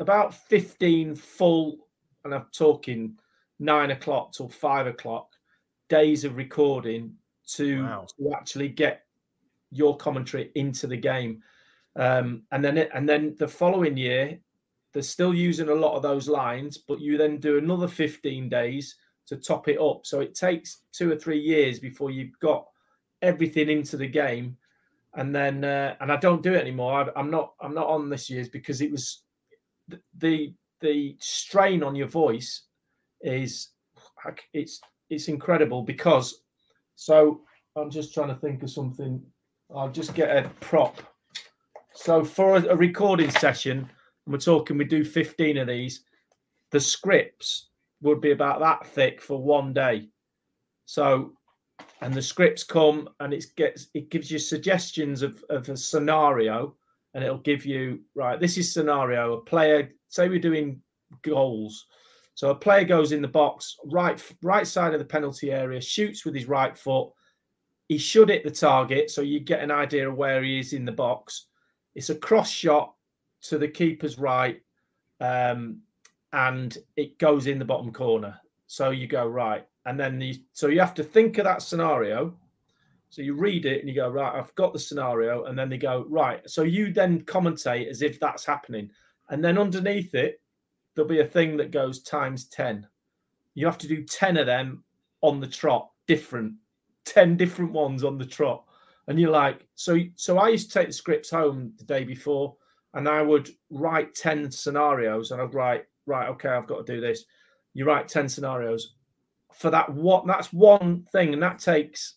[0.00, 1.88] about 15 full,
[2.24, 3.18] and I'm talking
[3.58, 5.28] nine o'clock till five o'clock
[5.88, 7.14] days of recording
[7.46, 8.06] to, wow.
[8.18, 9.04] to actually get
[9.70, 11.42] your commentary into the game.
[11.96, 14.38] Um, and then it, and then the following year,
[14.92, 18.96] they're still using a lot of those lines, but you then do another 15 days
[19.26, 20.06] to top it up.
[20.06, 22.66] So it takes two or three years before you've got
[23.22, 24.56] everything into the game.
[25.14, 27.10] And then uh, and I don't do it anymore.
[27.16, 29.22] I, am not I'm not on this year's because it was
[30.16, 32.64] the the strain on your voice
[33.20, 33.70] is
[34.52, 34.80] it's
[35.10, 36.42] it's incredible because
[36.96, 37.42] so
[37.76, 39.22] I'm just trying to think of something.
[39.74, 41.00] I'll just get a prop
[41.94, 43.88] so for a, a recording session,
[44.26, 46.04] we're talking we do 15 of these,
[46.70, 47.68] the scripts
[48.02, 50.08] would be about that thick for one day.
[50.86, 51.32] So
[52.00, 56.76] and the scripts come and it gets it gives you suggestions of, of a scenario
[57.14, 60.80] and it'll give you right this is scenario a player say we're doing
[61.22, 61.86] goals.
[62.34, 66.24] So a player goes in the box right right side of the penalty area shoots
[66.24, 67.10] with his right foot.
[67.88, 70.84] He should hit the target so you get an idea of where he is in
[70.84, 71.46] the box
[71.94, 72.94] it's a cross shot
[73.42, 74.60] to the keeper's right,
[75.20, 75.80] um,
[76.32, 78.38] and it goes in the bottom corner.
[78.66, 82.34] So you go right, and then the so you have to think of that scenario.
[83.10, 84.34] So you read it and you go right.
[84.34, 86.48] I've got the scenario, and then they go right.
[86.50, 88.90] So you then commentate as if that's happening,
[89.28, 90.40] and then underneath it
[90.94, 92.86] there'll be a thing that goes times ten.
[93.54, 94.82] You have to do ten of them
[95.20, 96.54] on the trot, different,
[97.04, 98.64] ten different ones on the trot
[99.08, 102.56] and you're like, so so I used to take the scripts home the day before,
[102.94, 107.00] and I would write ten scenarios, and I'd write, right, okay, I've got to do
[107.00, 107.24] this.
[107.74, 108.94] You write ten scenarios
[109.52, 109.92] for that.
[109.92, 112.14] What that's one thing, and that takes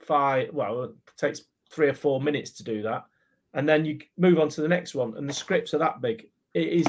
[0.00, 0.50] five.
[0.52, 3.04] Well, it takes three or four minutes to do that,
[3.54, 6.26] and then you move on to the next one, and the scripts are that big.
[6.54, 6.86] It is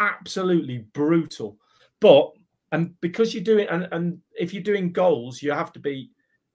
[0.00, 1.56] absolutely brutal,
[2.00, 2.32] but
[2.72, 6.10] and because you're doing and, and if you're doing goals, you have to be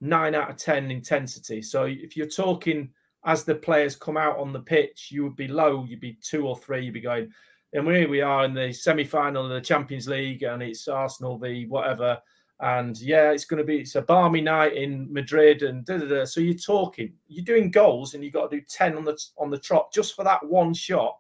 [0.06, 1.62] nine out of 10 intensity.
[1.62, 2.90] So if you're talking
[3.26, 6.48] as the players come out on the pitch, you would be low, you'd be two
[6.48, 7.32] or three, you'd be going,
[7.74, 11.38] and here we are in the semi final of the Champions League, and it's Arsenal
[11.38, 12.18] v whatever.
[12.62, 16.08] And yeah, it's going to be it's a balmy night in Madrid, and da, da,
[16.08, 16.26] da.
[16.26, 19.50] so you're talking, you're doing goals, and you've got to do ten on the on
[19.50, 21.18] the trot just for that one shot.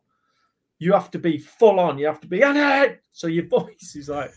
[0.80, 1.98] You have to be full on.
[1.98, 3.02] You have to be, on it.
[3.12, 4.32] so your voice is like,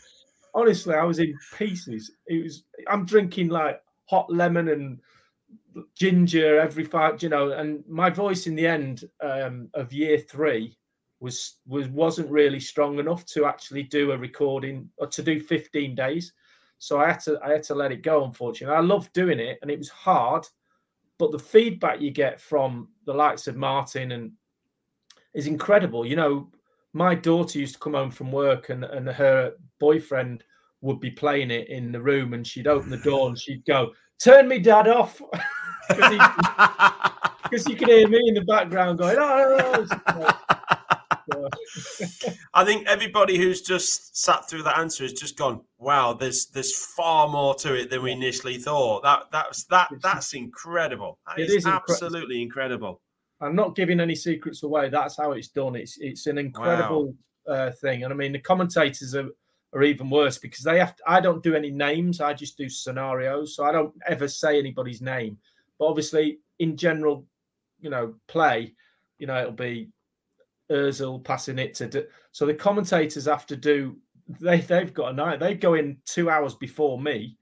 [0.54, 2.10] honestly, I was in pieces.
[2.26, 5.00] It was, I'm drinking like hot lemon and
[5.94, 7.52] ginger every five, you know.
[7.52, 10.76] And my voice in the end um, of year three
[11.20, 15.94] was was wasn't really strong enough to actually do a recording or to do 15
[15.94, 16.32] days.
[16.78, 18.24] So I had to I had to let it go.
[18.24, 20.46] Unfortunately, I loved doing it, and it was hard.
[21.18, 24.32] But the feedback you get from the likes of Martin and
[25.34, 26.06] is incredible.
[26.06, 26.50] You know,
[26.92, 30.44] my daughter used to come home from work, and and her boyfriend
[30.80, 33.92] would be playing it in the room and she'd open the door and she'd go,
[34.22, 35.20] Turn me dad off.
[35.88, 39.86] Because you can hear me in the background going, Oh,
[42.54, 46.74] I think everybody who's just sat through that answer has just gone, "Wow, there's there's
[46.76, 51.18] far more to it than we initially thought." That that's that that's incredible.
[51.26, 53.00] That it is, is absolutely incredible.
[53.40, 54.88] I'm not giving any secrets away.
[54.88, 55.76] That's how it's done.
[55.76, 57.14] It's it's an incredible
[57.46, 57.54] wow.
[57.54, 59.28] uh, thing, and I mean the commentators are
[59.74, 62.68] are even worse because they have to, I don't do any names, I just do
[62.68, 63.54] scenarios.
[63.54, 65.38] So I don't ever say anybody's name.
[65.78, 67.26] But obviously, in general,
[67.80, 68.74] you know, play,
[69.18, 69.90] you know, it'll be
[70.70, 71.86] Özil passing it to.
[71.86, 73.96] Do, so the commentators have to do
[74.28, 75.40] they they've got a night.
[75.40, 77.36] They go in two hours before me,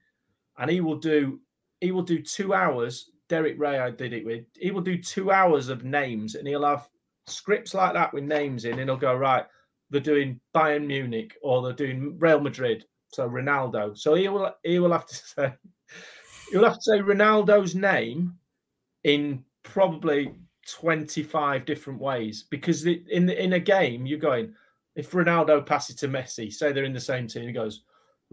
[0.57, 1.39] and he will do
[1.81, 3.11] he will do two hours.
[3.29, 4.45] Derek Ray, I did it with.
[4.57, 6.87] He will do two hours of names, and he'll have
[7.27, 9.45] scripts like that with names in, and he'll go right.
[9.89, 13.97] They're doing Bayern Munich or they're doing Real Madrid, so Ronaldo.
[13.97, 15.53] So he will he will have to say
[16.51, 18.35] he'll have to say Ronaldo's name
[19.03, 20.33] in probably
[20.67, 24.53] 25 different ways because in in a game you're going
[24.95, 27.83] if Ronaldo passes to Messi, say they're in the same team, he goes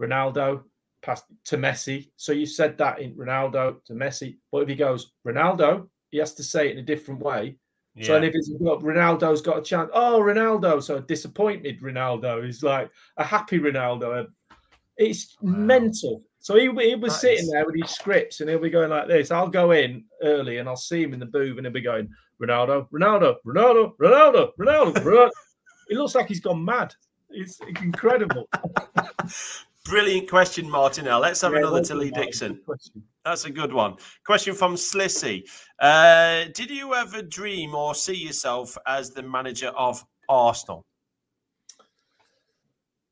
[0.01, 0.63] Ronaldo
[1.05, 2.09] pass to Messi.
[2.17, 6.33] So you said that in Ronaldo to Messi, but if he goes Ronaldo, he has
[6.33, 7.57] to say it in a different way.
[7.95, 8.07] Yeah.
[8.07, 12.61] So and if it's Ronaldo's got a chance, oh Ronaldo, so a disappointed Ronaldo is
[12.61, 14.27] like a happy Ronaldo.
[14.97, 15.51] It's wow.
[15.51, 16.23] mental.
[16.39, 17.51] So he, he was that sitting is...
[17.51, 19.31] there with his scripts and he'll be going like this.
[19.31, 22.09] I'll go in early and I'll see him in the booth and he'll be going,
[22.41, 25.29] Ronaldo, Ronaldo, Ronaldo, Ronaldo, Ronaldo, Ronaldo.
[25.89, 26.93] It looks like he's gone mad.
[27.29, 28.47] It's incredible.
[29.85, 31.19] Brilliant question, Martinell.
[31.19, 32.59] Let's have yeah, another to Lee Dixon.
[33.23, 33.97] That's a good one.
[34.25, 35.45] Question from Slissy.
[35.79, 40.83] Uh, did you ever dream or see yourself as the manager of Arsenal?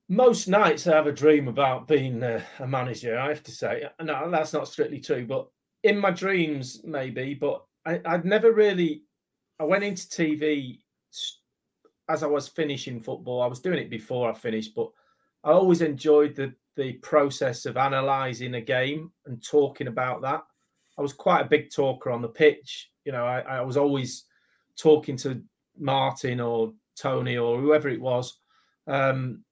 [0.09, 3.83] Most nights I have a dream about being uh, a manager, I have to say.
[4.01, 5.47] No, that's not strictly true, but
[5.83, 7.35] in my dreams, maybe.
[7.35, 9.03] But I, I'd never really.
[9.59, 10.79] I went into TV
[12.09, 13.43] as I was finishing football.
[13.43, 14.89] I was doing it before I finished, but
[15.43, 20.41] I always enjoyed the the process of analysing a game and talking about that.
[20.97, 22.89] I was quite a big talker on the pitch.
[23.05, 24.25] You know, I, I was always
[24.77, 25.41] talking to
[25.77, 28.37] Martin or Tony or whoever it was.
[28.87, 29.43] Um,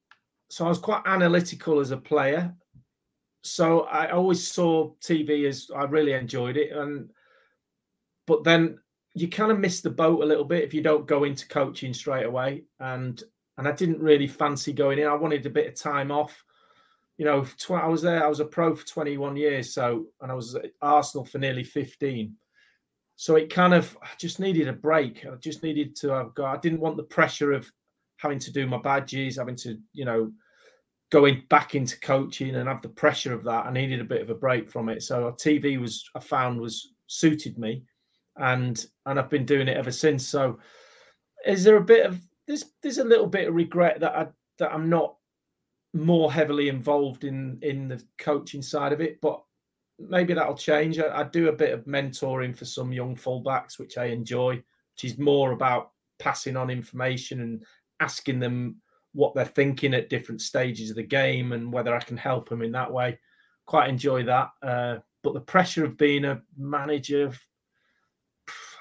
[0.49, 2.53] so I was quite analytical as a player.
[3.43, 7.09] So I always saw TV as I really enjoyed it, and
[8.27, 8.77] but then
[9.13, 11.93] you kind of miss the boat a little bit if you don't go into coaching
[11.93, 12.63] straight away.
[12.79, 13.23] And
[13.57, 15.07] and I didn't really fancy going in.
[15.07, 16.43] I wanted a bit of time off.
[17.17, 18.23] You know, tw- I was there.
[18.23, 21.63] I was a pro for 21 years, so and I was at Arsenal for nearly
[21.63, 22.35] 15.
[23.15, 25.25] So it kind of I just needed a break.
[25.25, 26.45] I just needed to have go.
[26.45, 27.71] I didn't want the pressure of
[28.17, 30.31] having to do my badges, having to you know
[31.11, 33.65] going back into coaching and have the pressure of that.
[33.65, 35.03] I needed a bit of a break from it.
[35.03, 37.83] So TV was I found was suited me
[38.37, 40.27] and and I've been doing it ever since.
[40.27, 40.59] So,
[41.45, 44.27] is there a bit of there's there's a little bit of regret that I
[44.59, 45.15] that I'm not
[45.93, 49.41] more heavily involved in in the coaching side of it, but
[49.99, 50.99] maybe that'll change.
[50.99, 55.03] I, I do a bit of mentoring for some young fullbacks, which I enjoy, which
[55.03, 57.63] is more about passing on information and
[57.99, 58.77] asking them
[59.13, 62.61] what they're thinking at different stages of the game and whether I can help them
[62.61, 63.19] in that way.
[63.65, 64.49] Quite enjoy that.
[64.63, 67.33] Uh, but the pressure of being a manager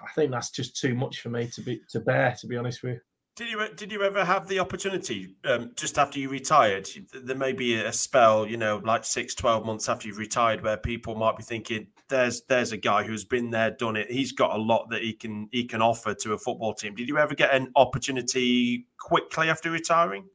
[0.03, 2.35] I think that's just too much for me to be to bear.
[2.41, 3.01] To be honest with you.
[3.41, 6.91] Did you did you ever have the opportunity um, just after you retired?
[7.11, 10.77] There may be a spell, you know, like six, 12 months after you've retired, where
[10.77, 14.11] people might be thinking, "There's there's a guy who's been there, done it.
[14.11, 17.09] He's got a lot that he can he can offer to a football team." Did
[17.09, 20.27] you ever get an opportunity quickly after retiring?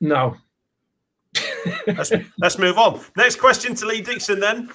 [0.00, 0.36] No,
[1.86, 3.00] let's, let's move on.
[3.16, 4.70] Next question to Lee Dixon then.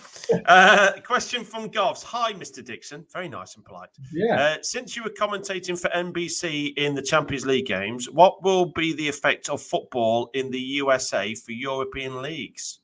[0.45, 2.03] Uh, question from Govs.
[2.03, 2.63] Hi, Mr.
[2.63, 3.05] Dixon.
[3.11, 3.89] Very nice and polite.
[4.13, 4.39] Yeah.
[4.39, 8.93] Uh, since you were commentating for NBC in the Champions League games, what will be
[8.93, 12.79] the effect of football in the USA for European leagues?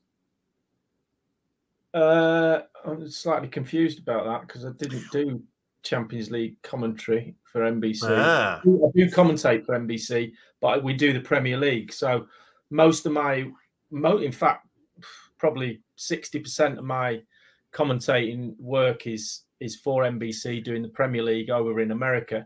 [1.94, 5.42] Uh, I'm slightly confused about that because I didn't do
[5.84, 8.04] Champions League commentary for NBC.
[8.04, 8.60] Ah.
[8.60, 11.94] I do commentate for NBC, but we do the Premier League.
[11.94, 12.28] So
[12.70, 13.50] most of my
[13.92, 14.68] in fact,
[15.38, 17.22] probably 60% of my
[17.74, 22.46] commentating work is is for NBC doing the Premier League over in America.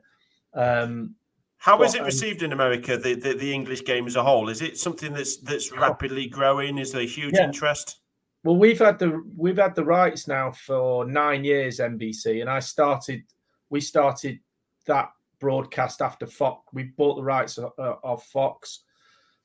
[0.54, 1.16] Um,
[1.58, 2.98] How but, is it received um, in America?
[2.98, 6.78] The, the, the English game as a whole is it something that's that's rapidly growing?
[6.78, 7.46] Is there a huge yeah.
[7.46, 8.00] interest?
[8.44, 12.60] Well, we've had the we've had the rights now for nine years, NBC, and I
[12.60, 13.24] started.
[13.70, 14.40] We started
[14.88, 16.66] that broadcast after Fox.
[16.74, 18.84] We bought the rights of, of Fox.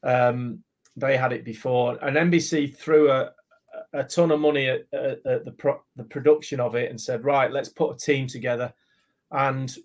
[0.02, 0.62] Um,
[0.96, 3.32] they had it before, and NBC threw a,
[3.92, 7.24] a ton of money at, at, at the pro, the production of it and said,
[7.24, 8.72] right, let's put a team together,
[9.32, 9.76] and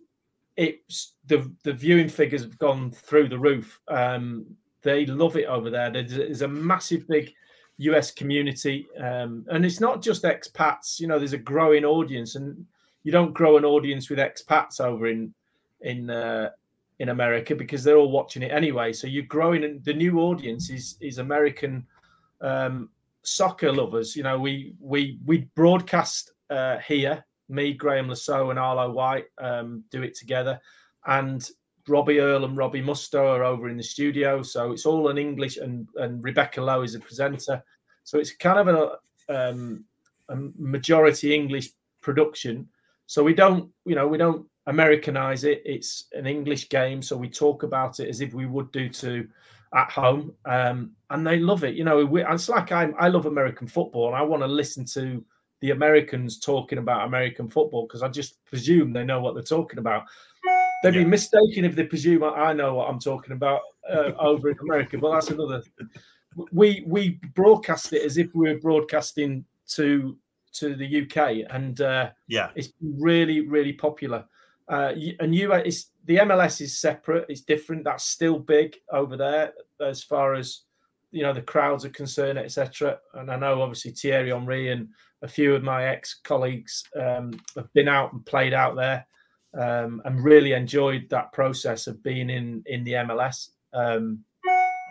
[0.57, 3.79] it's the the viewing figures have gone through the roof.
[3.87, 4.45] Um,
[4.81, 5.89] they love it over there.
[5.89, 7.33] There's, there's a massive big
[7.77, 10.99] US community, um, and it's not just expats.
[10.99, 12.65] You know, there's a growing audience, and
[13.03, 15.33] you don't grow an audience with expats over in
[15.81, 16.49] in uh,
[16.99, 18.93] in America because they're all watching it anyway.
[18.93, 21.85] So you're growing, and the new audience is is American
[22.41, 22.89] um,
[23.23, 24.15] soccer lovers.
[24.15, 27.23] You know, we we we broadcast uh, here.
[27.51, 30.59] Me, Graeme Saux, and Arlo White um, do it together,
[31.07, 31.49] and
[31.87, 35.57] Robbie Earle and Robbie Mustoe are over in the studio, so it's all in English,
[35.57, 37.63] and and Rebecca Lowe is a presenter.
[38.03, 38.67] So it's kind of
[39.29, 39.85] a, um,
[40.29, 41.69] a majority English
[42.01, 42.67] production.
[43.05, 45.63] So we don't, you know, we don't Americanize it.
[45.65, 49.27] It's an English game, so we talk about it as if we would do to
[49.75, 51.75] at home, um, and they love it.
[51.75, 54.85] You know, we, it's like I, I love American football, and I want to listen
[54.93, 55.25] to
[55.61, 59.79] the Americans talking about American football because I just presume they know what they're talking
[59.79, 60.03] about.
[60.83, 61.03] They'd yeah.
[61.03, 63.61] be mistaken if they presume I know what I'm talking about
[63.91, 65.63] uh, over in America, but that's another.
[66.51, 70.15] We we broadcast it as if we were broadcasting to
[70.53, 74.25] to the UK, and uh, yeah, it's really really popular.
[74.69, 77.83] Uh, and you, it's the MLS is separate; it's different.
[77.83, 80.61] That's still big over there as far as
[81.11, 82.99] you know the crowds are concerned, etc.
[83.15, 84.89] And I know obviously Thierry Henry and
[85.21, 89.07] a few of my ex colleagues um, have been out and played out there,
[89.59, 93.49] um, and really enjoyed that process of being in in the MLS.
[93.73, 94.23] Um,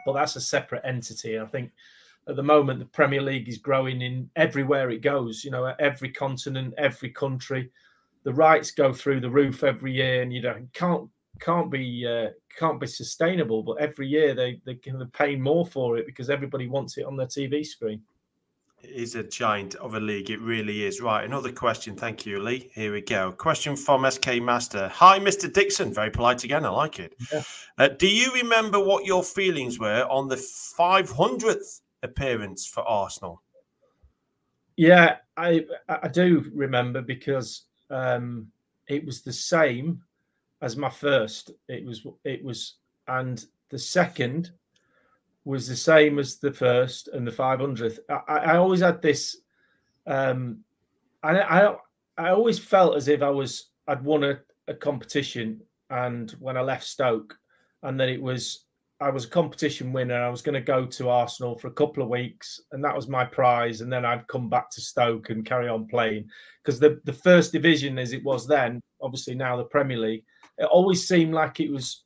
[0.05, 1.39] but that's a separate entity.
[1.39, 1.71] I think
[2.29, 5.45] at the moment the Premier League is growing in everywhere it goes.
[5.45, 7.71] You know, every continent, every country.
[8.25, 11.09] The rights go through the roof every year, and you know can't
[11.41, 13.63] can't be uh, can't be sustainable.
[13.63, 17.17] But every year they they can pay more for it because everybody wants it on
[17.17, 18.03] their TV screen
[18.83, 20.31] is a giant of a league.
[20.31, 21.01] It really is.
[21.01, 21.25] Right.
[21.25, 21.97] Another question.
[21.97, 22.71] Thank you, Lee.
[22.75, 23.33] Here we go.
[23.33, 24.89] Question from SK Master.
[24.89, 25.53] Hi, Mr.
[25.53, 25.93] Dixon.
[25.93, 26.65] Very polite again.
[26.65, 27.15] I like it.
[27.33, 27.43] Yeah.
[27.77, 33.43] Uh, do you remember what your feelings were on the 500th appearance for Arsenal?
[34.77, 38.49] Yeah, I I do remember because um,
[38.87, 40.03] it was the same
[40.63, 41.53] as my first.
[41.69, 42.75] It was it was
[43.07, 44.51] and the second
[45.45, 47.99] was the same as the first and the 500th.
[48.11, 49.39] I, I always had this,
[50.07, 50.59] um,
[51.23, 51.75] I, I,
[52.19, 55.63] I always felt as if I was, I'd won a, a competition.
[55.89, 57.39] And when I left Stoke,
[57.83, 58.67] and then it was,
[59.01, 60.21] I was a competition winner.
[60.21, 63.07] I was going to go to Arsenal for a couple of weeks, and that was
[63.07, 63.81] my prize.
[63.81, 66.29] And then I'd come back to Stoke and carry on playing
[66.63, 70.25] because the, the first division, as it was then, obviously now the Premier League,
[70.59, 72.03] it always seemed like it was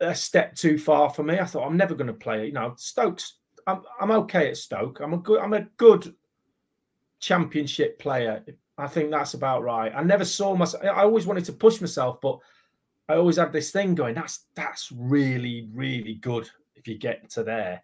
[0.00, 1.38] a step too far for me.
[1.38, 2.46] I thought I'm never going to play.
[2.46, 3.36] You know, Stokes.
[3.66, 5.00] I'm I'm okay at Stoke.
[5.00, 5.40] I'm a good.
[5.40, 6.14] I'm a good
[7.20, 8.44] championship player.
[8.76, 9.92] I think that's about right.
[9.94, 10.82] I never saw myself.
[10.84, 12.40] I always wanted to push myself, but
[13.08, 14.14] I always had this thing going.
[14.14, 17.82] That's that's really really good if you get to there.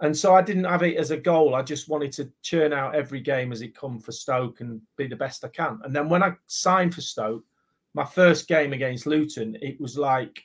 [0.00, 1.54] And so I didn't have it as a goal.
[1.54, 5.06] I just wanted to churn out every game as it come for Stoke and be
[5.06, 5.78] the best I can.
[5.84, 7.44] And then when I signed for Stoke,
[7.94, 10.44] my first game against Luton, it was like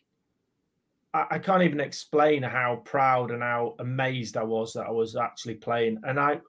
[1.14, 5.56] I, can't even explain how proud and how amazed I was that I was actually
[5.56, 6.00] playing.
[6.04, 6.40] And I,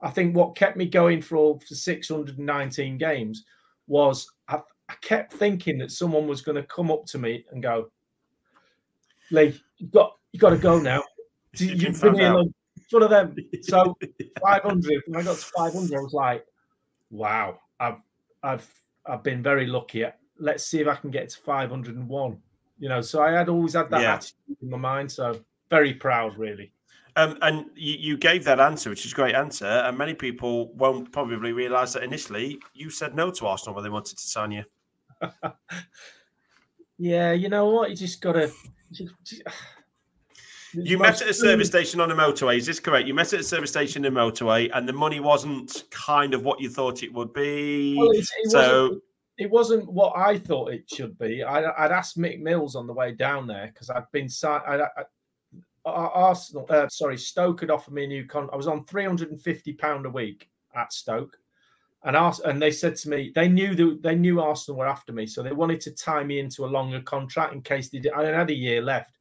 [0.00, 3.44] I think what kept me going for all for 619 games
[3.86, 4.30] was
[4.94, 7.90] I, kept thinking that someone was going to come up to me and go,
[9.30, 11.02] "Lee, you got you got to go now.
[11.56, 13.36] You've been here long." It's one of them.
[13.62, 13.96] So
[14.42, 15.02] 500.
[15.06, 16.44] When I got to 500, I was like,
[17.10, 17.98] "Wow, I've
[18.42, 18.68] I've
[19.06, 20.04] I've been very lucky.
[20.38, 22.40] Let's see if I can get to 501."
[22.78, 24.14] you know, so I had always had that yeah.
[24.14, 25.10] attitude in my mind.
[25.10, 25.40] So
[25.70, 26.72] very proud, really.
[27.16, 29.66] Um, and you, you, gave that answer, which is a great answer.
[29.66, 33.90] And many people won't probably realise that initially you said no to Arsenal when they
[33.90, 34.64] wanted to sign you.
[36.98, 37.90] Yeah, you know what?
[37.90, 38.50] You just got to.
[40.76, 42.56] You met at a service station on a motorway.
[42.56, 43.06] Is this correct?
[43.06, 46.42] You met at a service station in a motorway, and the money wasn't kind of
[46.42, 47.96] what you thought it would be.
[47.96, 49.00] Well, it, it so
[49.38, 51.42] it wasn't what I thought it should be.
[51.42, 54.28] I, would asked Mick Mills on the way down there because I'd been
[54.66, 55.04] I, I,
[55.84, 58.48] Arsenal, uh, sorry, Stoke had offered me a new con.
[58.52, 61.38] I was on three hundred and fifty pound a week at Stoke,
[62.04, 65.12] and asked, and they said to me they knew that they knew Arsenal were after
[65.12, 68.12] me, so they wanted to tie me into a longer contract in case they did.
[68.12, 69.16] I had a year left,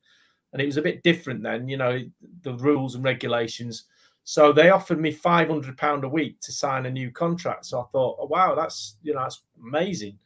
[0.52, 2.00] and it was a bit different then, you know,
[2.42, 3.86] the rules and regulations.
[4.26, 7.66] So they offered me five hundred pound a week to sign a new contract.
[7.66, 10.20] So I thought, oh, wow, that's you know that's amazing.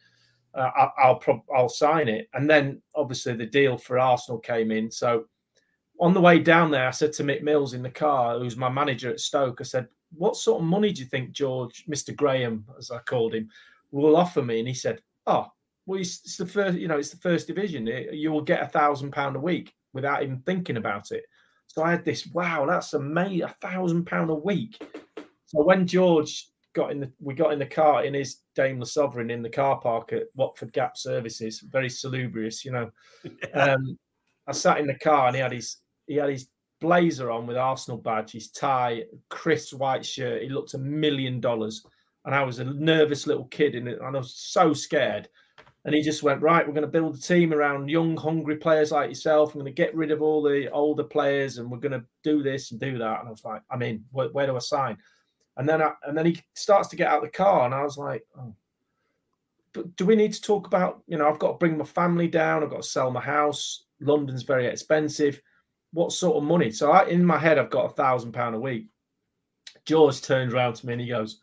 [0.54, 2.30] Uh, I, will pro- I'll sign it.
[2.34, 4.90] And then obviously the deal for Arsenal came in.
[4.90, 5.26] So
[6.00, 8.70] on the way down there, I said to Mick Mills in the car, who's my
[8.70, 12.66] manager at Stoke, I said, "What sort of money do you think George, Mister Graham,
[12.78, 13.50] as I called him,
[13.92, 15.48] will offer me?" And he said, "Oh,
[15.86, 17.88] well, it's the first, you know, it's the first division.
[17.88, 21.26] You will get a thousand pound a week without even thinking about it."
[21.68, 24.82] So I had this, wow, that's amazing, a thousand pound a week.
[25.46, 29.30] So when George got in the, we got in the car in his Daimler Sovereign
[29.30, 32.92] in the car park at Watford Gap Services, very salubrious, you know.
[33.50, 33.74] Yeah.
[33.74, 33.98] Um,
[34.48, 36.48] I sat in the car and he had his he had his
[36.80, 40.44] blazer on with Arsenal badge, his tie, Chris white shirt.
[40.44, 41.86] He looked a million dollars,
[42.26, 45.30] and I was a nervous little kid in it, and I was so scared.
[45.86, 48.92] And he just went, right, we're going to build a team around young, hungry players
[48.92, 49.54] like yourself.
[49.54, 52.44] I'm going to get rid of all the older players and we're going to do
[52.44, 53.22] this and do that.
[53.22, 54.98] And I was like, I mean, where, where do I sign?
[55.56, 57.98] And then I, and then he starts to get out the car and I was
[57.98, 58.54] like, oh,
[59.72, 62.28] but do we need to talk about, you know, I've got to bring my family
[62.28, 62.64] down.
[62.64, 63.86] I've got to sell my house.
[64.02, 65.42] London's very expensive.
[65.94, 66.72] What sort of money?
[66.72, 68.88] So I, in my head, I've got a thousand pound a week.
[69.86, 71.40] George turns around to me and he goes,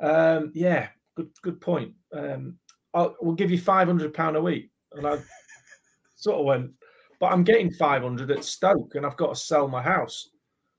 [0.00, 1.92] um, yeah, good, good point.
[2.12, 2.58] Um,
[2.94, 5.18] I'll, we'll give you five hundred pound a week, and I
[6.16, 6.70] sort of went,
[7.20, 10.30] but I'm getting five hundred at Stoke, and I've got to sell my house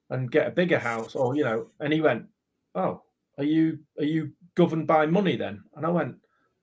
[0.10, 1.68] and get a bigger house, or you know.
[1.80, 2.26] And he went,
[2.76, 3.04] oh,
[3.38, 5.64] are you are you governed by money then?
[5.76, 6.16] And I went,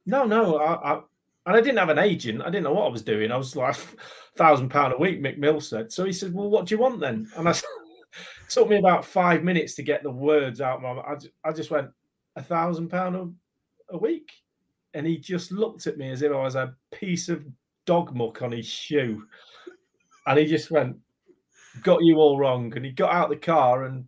[0.06, 1.00] no, no, I, I
[1.46, 2.42] and I didn't have an agent.
[2.42, 3.30] I didn't know what I was doing.
[3.30, 3.76] I was like
[4.36, 5.22] thousand pound a week.
[5.22, 5.92] Mick Mill said.
[5.92, 7.54] So he said, "Well, what do you want then?" And I
[8.48, 10.82] took me about five minutes to get the words out.
[10.82, 11.88] My, I, I just went
[12.36, 13.34] a thousand pound
[13.90, 14.30] a week,
[14.94, 17.44] and he just looked at me as if I was a piece of
[17.86, 19.26] dog muck on his shoe,
[20.26, 20.96] and he just went,
[21.82, 24.06] "Got you all wrong." And he got out the car, and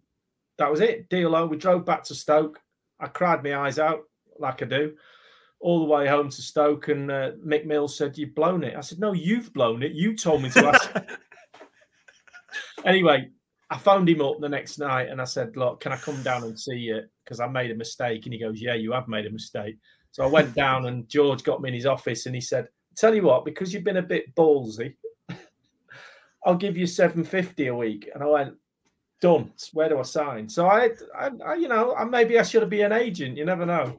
[0.57, 1.11] that was it.
[1.11, 1.49] Deal.
[1.49, 2.61] We drove back to Stoke.
[2.99, 4.05] I cried my eyes out
[4.39, 4.95] like I do
[5.66, 8.80] all the way home to Stoke, and uh, Mick Mills said, "You've blown it." I
[8.82, 9.90] said, "No, you've blown it.
[9.90, 10.94] You told me to ask."
[12.84, 13.30] anyway,
[13.68, 16.44] I phoned him up the next night and I said, "Look, can I come down
[16.44, 17.02] and see you?
[17.24, 19.76] Because I made a mistake." And he goes, "Yeah, you have made a mistake."
[20.12, 23.12] So I went down and George got me in his office and he said, "Tell
[23.12, 24.94] you what, because you've been a bit ballsy,
[26.46, 28.54] I'll give you seven fifty a week." And I went,
[29.20, 29.50] "Done.
[29.72, 32.70] Where do I sign?" So I, I, I you know, I, maybe I should have
[32.70, 33.36] been an agent.
[33.36, 33.98] You never know.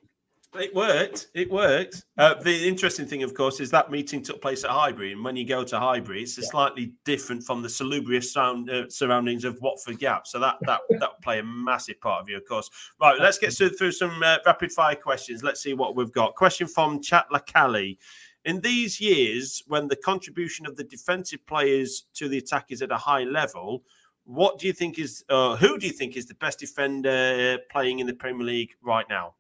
[0.56, 1.28] It worked.
[1.36, 2.06] It worked.
[2.18, 5.36] Uh, the interesting thing, of course, is that meeting took place at Highbury, and when
[5.36, 6.46] you go to Highbury, it's yeah.
[6.48, 10.26] slightly different from the salubrious sound, uh, surroundings of Watford Gap.
[10.26, 12.70] So that that that play a massive part of you, of course.
[13.00, 15.44] Right, let's get through some uh, rapid fire questions.
[15.44, 16.36] Let's see what we've got.
[16.36, 17.98] Question from Chat Lacali.
[18.46, 22.92] In these years, when the contribution of the defensive players to the attack is at
[22.92, 23.84] a high level,
[24.24, 28.00] what do you think is, uh, who do you think is the best defender playing
[28.00, 29.34] in the Premier League right now?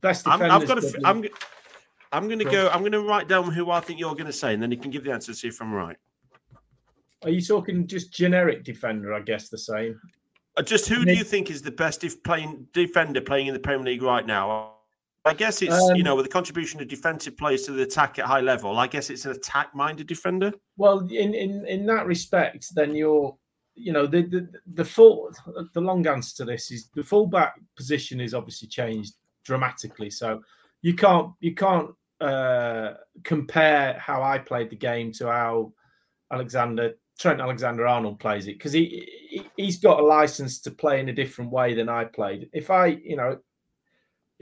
[0.00, 1.24] Best I'm, I've got a, I'm,
[2.12, 2.68] I'm going to go.
[2.68, 4.76] I'm going to write down who I think you're going to say, and then you
[4.76, 5.96] can give the answer to see if I'm right.
[7.24, 9.14] Are you talking just generic defender?
[9.14, 9.98] I guess the same.
[10.56, 13.60] Uh, just who do you think is the best if playing defender playing in the
[13.60, 14.74] Premier League right now?
[15.24, 18.18] I guess it's um, you know with the contribution of defensive players to the attack
[18.18, 18.78] at high level.
[18.78, 20.52] I guess it's an attack-minded defender.
[20.76, 23.36] Well, in in in that respect, then you're
[23.74, 25.32] you know the the the full
[25.72, 29.14] the long answer to this is the fullback position is obviously changed
[29.44, 30.10] dramatically.
[30.10, 30.42] So
[30.82, 31.90] you can't you can't
[32.20, 35.72] uh, compare how I played the game to how
[36.32, 41.00] Alexander Trent Alexander Arnold plays it because he, he he's got a license to play
[41.00, 42.48] in a different way than I played.
[42.52, 43.38] If I you know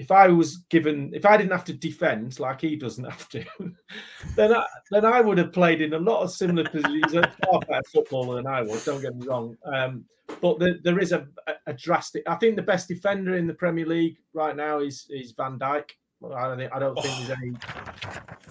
[0.03, 3.45] if I was given, if I didn't have to defend like he doesn't have to,
[4.37, 7.05] then I, then I would have played in a lot of similar positions.
[7.05, 8.85] He's a far better footballer than I was.
[8.85, 9.57] Don't get me wrong.
[9.65, 10.05] Um,
[10.41, 11.29] but the, there is a,
[11.67, 12.25] a, drastic.
[12.27, 15.91] I think the best defender in the Premier League right now is is Van Dijk.
[16.25, 17.25] I don't think, I don't think oh.
[17.25, 17.53] there's any.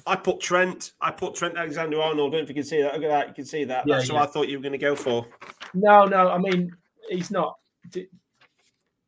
[0.08, 0.94] I put Trent.
[1.02, 2.34] I put Trent Alexander Arnold.
[2.34, 2.94] I don't know if you can see that.
[2.94, 3.28] Look at that.
[3.28, 3.86] You can see that.
[3.86, 4.16] Yeah, That's yeah.
[4.16, 5.26] what I thought you were going to go for.
[5.74, 6.30] No, no.
[6.30, 6.72] I mean,
[7.10, 7.56] he's not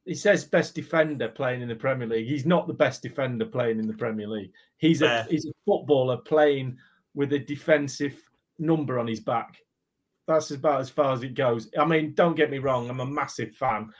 [0.06, 2.28] he says best defender playing in the Premier League.
[2.28, 4.52] He's not the best defender playing in the Premier League.
[4.78, 6.78] He's a he's a footballer playing
[7.14, 8.20] with a defensive
[8.60, 9.58] number on his back.
[10.28, 11.70] That's about as far as it goes.
[11.78, 13.92] I mean, don't get me wrong, I'm a massive fan,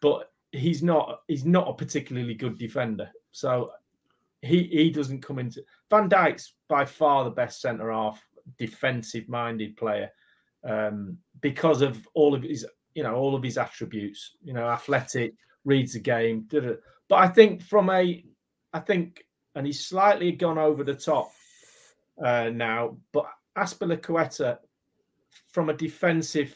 [0.00, 3.10] but he's not he's not a particularly good defender.
[3.32, 3.72] So
[4.42, 8.22] he he doesn't come into Van Dijk's by far the best centre half
[8.58, 10.10] defensive minded player
[10.64, 14.36] um, because of all of his you know all of his attributes.
[14.42, 15.34] You know, athletic,
[15.66, 16.48] reads the game.
[16.50, 18.24] But I think from a,
[18.72, 21.30] I think, and he's slightly gone over the top
[22.22, 22.96] uh, now.
[23.12, 23.26] But
[23.58, 24.58] Azpilicueta,
[25.50, 26.54] from a defensive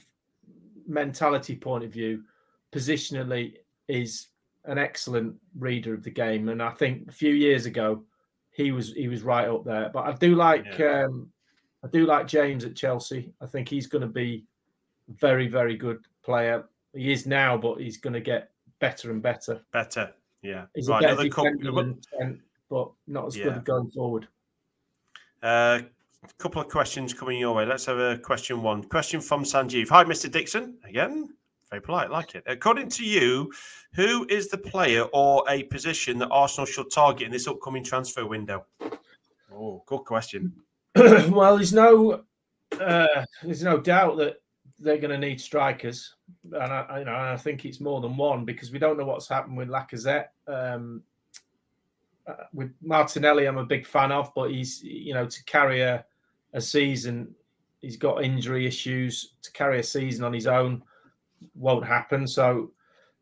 [0.87, 2.23] mentality point of view,
[2.73, 3.57] positionally
[3.89, 4.29] is
[4.65, 6.49] an excellent reader of the game.
[6.49, 8.05] And I think a few years ago,
[8.53, 9.91] he was he was right up there.
[9.93, 11.05] But I do like yeah.
[11.05, 11.31] um,
[11.85, 13.33] I do like James at Chelsea.
[13.41, 14.45] I think he's going to be
[15.09, 16.65] very very good player.
[16.95, 18.50] He is now, but he's going to get
[18.81, 19.63] better and better.
[19.73, 20.13] Better,
[20.43, 20.67] yeah.
[20.75, 21.95] He's right, a better defender
[22.69, 23.45] but not as yeah.
[23.45, 24.29] good going forward.
[25.43, 25.81] Uh,
[26.23, 27.67] a couple of questions coming your way.
[27.67, 28.85] Let's have a question one.
[28.85, 29.89] Question from Sanjeev.
[29.89, 30.31] Hi, Mr.
[30.31, 30.79] Dixon.
[30.89, 31.31] Again,
[31.71, 32.45] very polite, like it.
[32.47, 33.53] According to you,
[33.95, 38.27] who is the player or a position that Arsenal should target in this upcoming transfer
[38.27, 38.67] window?
[39.53, 40.53] Oh, good question.
[40.95, 42.23] well, there's no,
[42.79, 44.41] uh, there's no doubt that
[44.81, 46.15] they're going to need strikers,
[46.53, 49.29] and I, you know, I think it's more than one because we don't know what's
[49.29, 50.29] happened with Lacazette.
[50.49, 51.03] Um,
[52.27, 56.05] uh, with Martinelli, I'm a big fan of, but he's you know to carry a
[56.53, 57.35] a season,
[57.81, 59.35] he's got injury issues.
[59.43, 60.83] To carry a season on his own
[61.55, 62.27] won't happen.
[62.27, 62.73] So,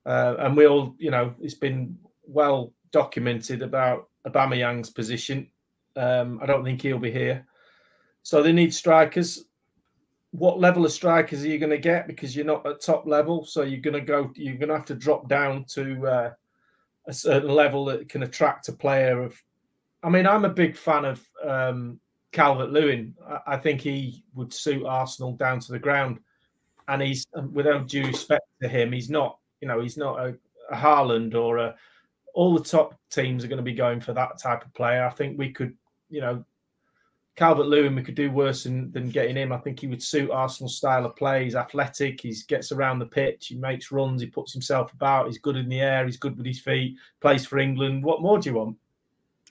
[0.06, 5.48] uh, and we all you know it's been well documented about Aubameyang's position.
[5.96, 7.46] Um, I don't think he'll be here.
[8.22, 9.44] So they need strikers.
[10.32, 12.06] What level of strikers are you going to get?
[12.06, 14.30] Because you're not at top level, so you're going to go.
[14.34, 16.30] You're going to have to drop down to uh,
[17.06, 19.40] a certain level that can attract a player of.
[20.02, 21.98] I mean, I'm a big fan of um,
[22.32, 23.14] Calvert Lewin.
[23.26, 26.20] I, I think he would suit Arsenal down to the ground,
[26.88, 29.38] and he's without due respect to him, he's not.
[29.60, 30.36] You know, he's not a,
[30.70, 31.74] a Haaland or a.
[32.34, 35.04] All the top teams are going to be going for that type of player.
[35.04, 35.74] I think we could,
[36.10, 36.44] you know,
[37.38, 39.52] Calvert Lewin, we could do worse than, than getting him.
[39.52, 41.44] I think he would suit Arsenal's style of play.
[41.44, 42.20] He's athletic.
[42.20, 43.46] He gets around the pitch.
[43.46, 44.20] He makes runs.
[44.20, 45.28] He puts himself about.
[45.28, 46.04] He's good in the air.
[46.04, 46.96] He's good with his feet.
[47.20, 48.02] Plays for England.
[48.02, 48.76] What more do you want?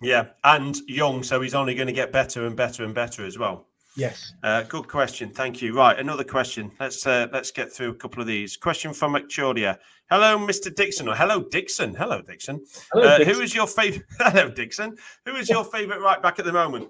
[0.02, 3.38] Yeah, and young, so he's only going to get better and better and better as
[3.38, 3.68] well.
[3.96, 4.34] Yes.
[4.44, 5.30] Uh, good question.
[5.30, 5.74] Thank you.
[5.74, 6.70] Right, another question.
[6.82, 8.58] Let's uh, let's get through a couple of these.
[8.58, 9.80] Question from Victoria.
[10.10, 10.76] Hello, Mr.
[10.76, 11.96] Dixon, or hello, Dixon.
[11.96, 12.62] Hello, Dixon.
[12.92, 13.34] Hello, uh, Dixon.
[13.34, 14.06] Who is your favorite?
[14.20, 14.98] hello, Dixon.
[15.26, 16.90] Who is your favorite right back at the moment?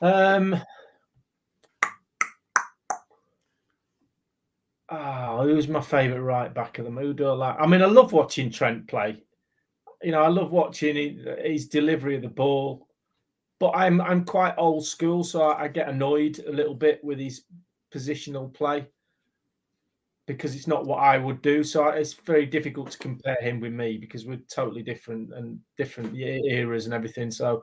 [0.00, 0.60] Um,
[4.88, 7.56] oh, who's my favourite right back of the I like?
[7.58, 9.22] I mean, I love watching Trent play.
[10.02, 10.96] You know, I love watching
[11.44, 12.86] his delivery of the ball.
[13.58, 17.18] But I'm I'm quite old school, so I, I get annoyed a little bit with
[17.18, 17.42] his
[17.94, 18.86] positional play
[20.26, 21.62] because it's not what I would do.
[21.62, 26.16] So it's very difficult to compare him with me because we're totally different and different
[26.16, 27.30] eras and everything.
[27.30, 27.62] So,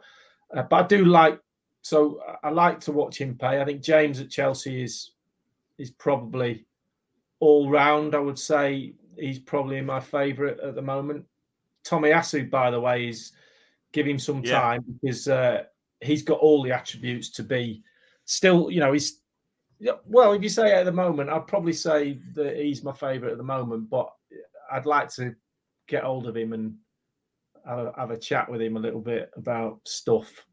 [0.55, 1.39] uh, but I do like
[1.81, 3.61] so I like to watch him play.
[3.61, 5.11] I think James at Chelsea is
[5.77, 6.65] is probably
[7.39, 8.15] all round.
[8.15, 11.25] I would say he's probably my favourite at the moment.
[11.85, 13.31] Tomiyasu, by the way, is
[13.93, 14.93] give him some time yeah.
[15.01, 15.63] because uh,
[16.01, 17.83] he's got all the attributes to be
[18.25, 18.69] still.
[18.69, 19.21] You know, he's
[20.05, 20.33] well.
[20.33, 23.43] If you say at the moment, I'd probably say that he's my favourite at the
[23.43, 23.89] moment.
[23.89, 24.09] But
[24.71, 25.35] I'd like to
[25.87, 26.75] get hold of him and
[27.65, 30.45] have a, have a chat with him a little bit about stuff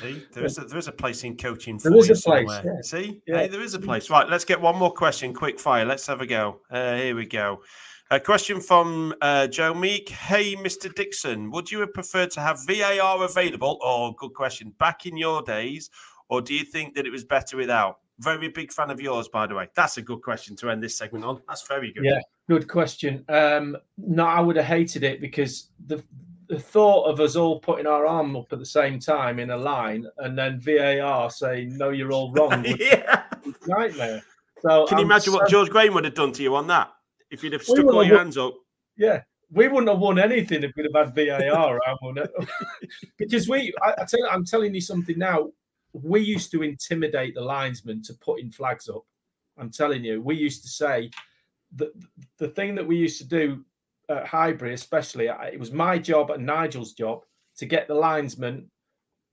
[0.00, 2.48] See, there is a, there is a place in coaching for there is a place,
[2.48, 2.80] yeah.
[2.82, 3.38] See, yeah.
[3.38, 4.10] Hey, there is a place.
[4.10, 5.84] Right, let's get one more question, quick fire.
[5.84, 6.60] Let's have a go.
[6.70, 7.62] Uh, here we go.
[8.10, 10.10] A question from uh, Joe Meek.
[10.10, 10.94] Hey, Mr.
[10.94, 13.78] Dixon, would you have preferred to have VAR available?
[13.82, 14.74] Oh, good question.
[14.78, 15.88] Back in your days,
[16.28, 18.00] or do you think that it was better without?
[18.18, 19.68] Very big fan of yours, by the way.
[19.74, 21.40] That's a good question to end this segment on.
[21.48, 22.04] That's very good.
[22.04, 22.20] Yeah,
[22.50, 23.24] good question.
[23.30, 26.04] Um, no, I would have hated it because the
[26.52, 29.56] the thought of us all putting our arm up at the same time in a
[29.56, 32.62] line and then VAR saying no, you're all wrong.
[32.78, 33.24] yeah,
[33.66, 34.22] nightmare.
[34.60, 35.38] So can you I'm imagine so...
[35.38, 36.92] what George Graham would have done to you on that
[37.30, 38.52] if you'd have stuck all your hands up?
[38.98, 42.28] Yeah, we wouldn't have won anything if we'd have had VAR around,
[43.16, 45.48] because we, I, I tell you, I'm telling you something now.
[45.94, 49.04] We used to intimidate the linesmen to putting flags up.
[49.56, 51.10] I'm telling you, we used to say
[51.76, 51.92] that
[52.38, 53.64] the thing that we used to do
[54.12, 57.22] at Highbury, especially, it was my job and Nigel's job
[57.56, 58.70] to get the linesman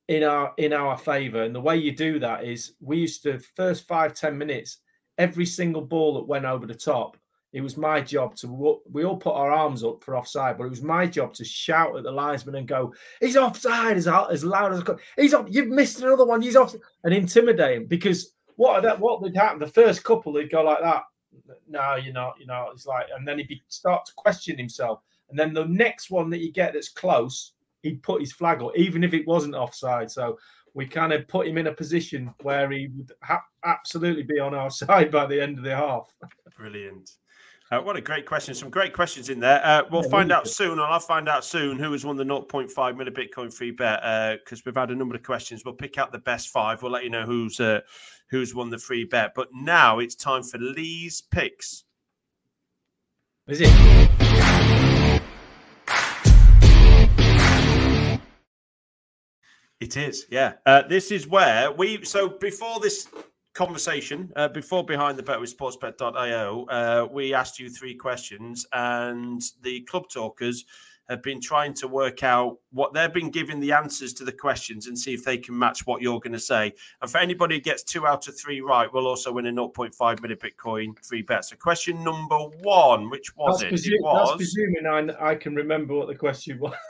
[0.08, 1.44] in our in our favour.
[1.44, 4.78] And the way you do that is we used to first five ten minutes,
[5.18, 7.16] every single ball that went over the top.
[7.52, 8.80] It was my job to.
[8.92, 11.96] We all put our arms up for offside, but it was my job to shout
[11.96, 15.00] at the linesman and go, "He's offside!" as as loud as I could.
[15.18, 15.48] He's off.
[15.50, 16.42] You've missed another one.
[16.42, 19.60] He's off, and intimidate him because what that what would happen?
[19.60, 21.04] The first couple they'd go like that
[21.68, 25.02] no, you're not, you know, it's like, and then he'd start to question himself.
[25.30, 27.54] And then the next one that you get that's close,
[27.84, 30.10] he'd put his flag up, even if it wasn't offside.
[30.10, 30.38] So
[30.74, 34.54] we kind of put him in a position where he would ha- absolutely be on
[34.54, 36.14] our side by the end of the half.
[36.58, 37.12] Brilliant.
[37.72, 38.56] Uh, what a great question.
[38.56, 39.64] Some great questions in there.
[39.64, 42.24] Uh, we'll yeah, find out soon, and I'll find out soon who has won the
[42.24, 44.00] 0.5 minute Bitcoin free bet
[44.40, 45.64] because uh, we've had a number of questions.
[45.64, 46.82] We'll pick out the best five.
[46.82, 47.82] We'll let you know who's uh,
[48.30, 49.34] who's won the free bet.
[49.36, 51.84] But now it's time for Lee's picks.
[53.48, 54.10] Is it?
[59.80, 60.54] It is, yeah.
[60.66, 62.04] Uh, this is where we.
[62.04, 63.08] So before this
[63.54, 69.42] conversation, uh, before behind the bet with sportsbet.io, uh, we asked you three questions, and
[69.62, 70.66] the club talkers
[71.10, 74.86] have been trying to work out what they've been giving the answers to the questions
[74.86, 76.72] and see if they can match what you're going to say.
[77.02, 80.22] And for anybody who gets two out of three right, we'll also win a 0.5
[80.22, 81.46] minute Bitcoin free bet.
[81.46, 83.76] So, question number one, which was that's it?
[83.76, 84.30] Presu- it was...
[84.30, 84.86] That's presuming
[85.20, 86.76] I, I can remember what the question was.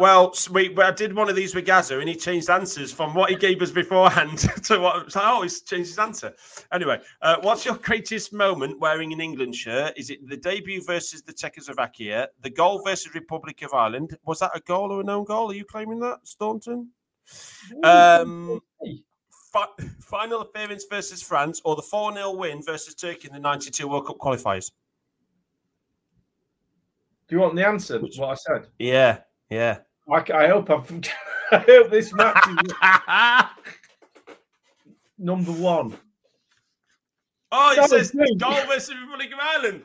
[0.00, 3.28] Well, we, I did one of these with Gazza, and he changed answers from what
[3.28, 5.12] he gave us beforehand to what.
[5.12, 6.32] So, oh, he's changed his answer.
[6.72, 9.92] Anyway, uh, what's your greatest moment wearing an England shirt?
[9.98, 14.16] Is it the debut versus the Czechoslovakia, the goal versus Republic of Ireland?
[14.24, 15.50] Was that a goal or a known goal?
[15.50, 16.88] Are you claiming that, Staunton?
[17.84, 18.62] Um,
[19.52, 23.86] fi- final appearance versus France, or the 4 0 win versus Turkey in the 92
[23.86, 24.70] World Cup qualifiers?
[27.28, 27.98] Do you want the answer?
[27.98, 28.68] What I said?
[28.78, 29.18] Yeah,
[29.50, 29.80] yeah.
[30.10, 30.90] I, I hope I've,
[31.52, 32.72] I hope this match is
[35.18, 35.96] number one.
[37.52, 39.82] Oh, it That says goal versus Republic of Ireland.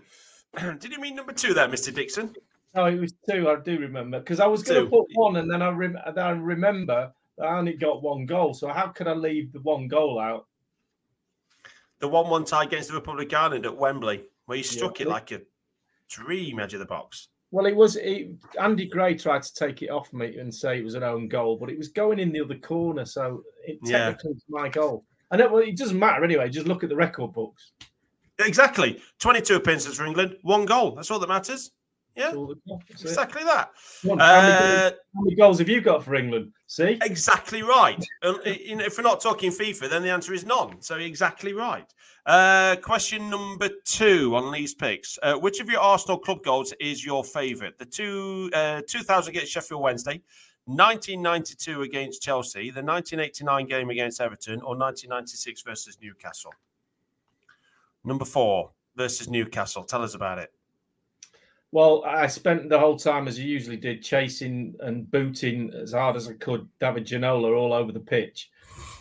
[0.79, 1.93] Did you mean number two there, Mr.
[1.93, 2.35] Dixon?
[2.75, 3.49] No, it was two.
[3.49, 6.23] I do remember because I was going to put one, and then I, rem- then
[6.23, 8.53] I remember that I only got one goal.
[8.53, 10.45] So how could I leave the one goal out?
[11.99, 15.07] The 1 1 tie against the Republic of Ireland at Wembley, where he struck it
[15.07, 15.41] like a
[16.09, 17.29] dream edge of the box.
[17.55, 20.83] Well, it was it, Andy Gray tried to take it off me and say it
[20.83, 24.07] was an own goal, but it was going in the other corner, so it Yeah.
[24.09, 25.05] technically was my goal.
[25.31, 26.49] And it, well, it doesn't matter anyway.
[26.49, 27.71] Just look at the record books.
[28.39, 29.01] Exactly.
[29.19, 30.95] 22 appearances for England, one goal.
[30.95, 31.71] That's all that matters.
[32.15, 33.07] Yeah, That's all the- that's it.
[33.09, 33.71] exactly that.
[34.09, 34.57] On, how, many Uh,
[34.89, 36.53] goals, how many goals have you got for England?
[36.67, 38.01] See, Exactly right.
[38.23, 38.31] You
[38.77, 40.81] know, if we're not talking FIFA, then the answer is none.
[40.81, 41.85] So exactly right.
[42.25, 45.19] Uh, question number two on these picks.
[45.21, 47.77] Uh, which of your Arsenal club goals is your favourite?
[47.77, 50.21] The two uh, 2000 against Sheffield Wednesday,
[50.65, 56.53] 1992 against Chelsea, the 1989 game against Everton, or 1996 versus Newcastle?
[58.03, 59.83] Number four versus Newcastle.
[59.83, 60.51] Tell us about it.
[61.75, 66.15] Well, I spent the whole time, as I usually did, chasing and booting as hard
[66.15, 68.49] as I could David Ginola all over the pitch.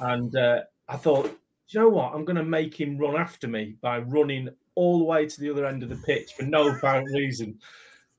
[0.01, 2.13] And uh, I thought, you know what?
[2.13, 5.51] I'm going to make him run after me by running all the way to the
[5.51, 7.61] other end of the pitch for no apparent reason.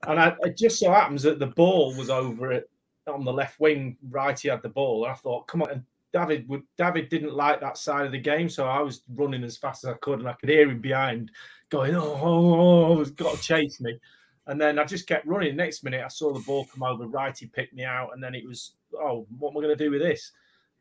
[0.08, 2.70] And I, it just so happens that the ball was over it
[3.12, 4.40] on the left wing, right.
[4.40, 5.04] He had the ball.
[5.04, 5.70] And I thought, come on.
[5.70, 5.84] And
[6.14, 9.58] David would David didn't like that side of the game, so I was running as
[9.58, 11.30] fast as I could, and I could hear him behind
[11.70, 14.00] going, "Oh, oh, oh, he's got to chase me."
[14.48, 15.56] And then I just kept running.
[15.56, 17.36] Next minute, I saw the ball come over right.
[17.38, 19.92] He picked me out, and then it was, "Oh, what am I going to do
[19.92, 20.32] with this?"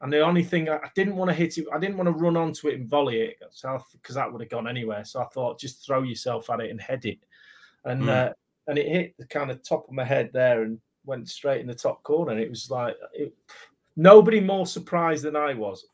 [0.00, 2.22] And the only thing I, I didn't want to hit it, I didn't want to
[2.24, 5.04] run onto it and volley it, because that would have gone anywhere.
[5.04, 7.18] So I thought, just throw yourself at it and head it,
[7.84, 8.08] and Mm.
[8.08, 8.32] uh,
[8.66, 11.66] and it hit the kind of top of my head there and went straight in
[11.66, 12.32] the top corner.
[12.32, 13.34] And it was like it,
[13.96, 15.86] nobody more surprised than I was.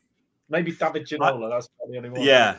[0.49, 1.49] Maybe David Ginola.
[1.49, 2.21] that's probably the only one.
[2.21, 2.57] Yeah.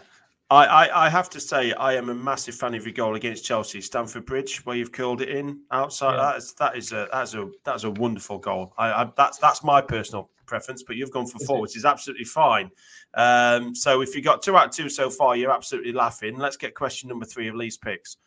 [0.52, 3.42] I, I, I have to say I am a massive fan of your goal against
[3.42, 6.16] Chelsea, Stamford Bridge, where you've curled it in outside.
[6.16, 6.22] Yeah.
[6.22, 8.74] That is that is a that's a that's a wonderful goal.
[8.76, 12.26] I, I that's that's my personal preference, but you've gone for four, which is absolutely
[12.26, 12.70] fine.
[13.14, 16.36] Um, so if you got two out of two so far, you're absolutely laughing.
[16.36, 18.18] Let's get question number three of Lee's picks.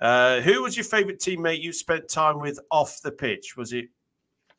[0.00, 3.56] Uh, who was your favourite teammate you spent time with off the pitch?
[3.56, 3.86] Was it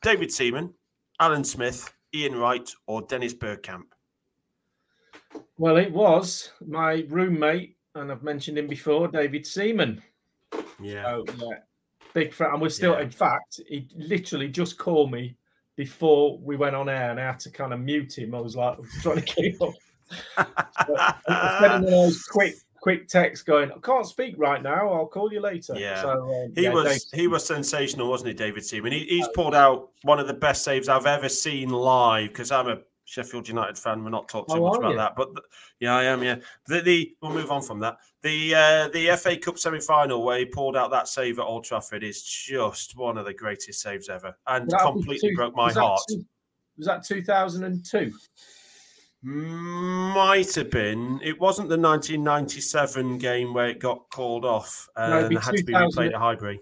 [0.02, 0.74] David Seaman,
[1.20, 3.88] Alan Smith, Ian Wright, or Dennis Bergkamp?
[5.58, 10.02] Well, it was my roommate, and I've mentioned him before, David Seaman.
[10.82, 11.06] Yeah.
[11.08, 11.58] Oh, yeah.
[12.14, 12.52] Big fan.
[12.54, 13.02] And we're still, Yeah.
[13.02, 15.36] in fact, he literally just called me
[15.76, 18.34] before we went on air, and I had to kind of mute him.
[18.34, 19.74] I was like, I was trying to keep up.
[20.38, 24.92] I was sending those quick, quick texts going, I can't speak right now.
[24.92, 25.76] I'll call you later.
[25.78, 26.02] Yeah.
[26.02, 26.12] So,
[26.46, 28.92] um, He yeah, was Dave- he was sensational, wasn't he, David Seaman?
[28.92, 32.68] He, he's pulled out one of the best saves I've ever seen live because I'm
[32.68, 34.04] a Sheffield United fan.
[34.04, 34.98] We're not talking too Oh, much about you?
[34.98, 35.42] that, but the-
[35.80, 36.22] yeah, I am.
[36.22, 36.36] Yeah,
[36.68, 37.98] the, the we'll move on from that.
[38.22, 41.64] The uh, the FA Cup semi final where he pulled out that save at Old
[41.64, 45.66] Trafford is just one of the greatest saves ever, and That completely two- broke my
[45.68, 46.02] was heart.
[46.10, 46.24] two-
[46.78, 48.12] was that 2002?
[49.22, 51.20] Might have been.
[51.24, 55.64] It wasn't the 1997 game where it got called off No, and it had to
[55.64, 56.62] be replayed at Highbury.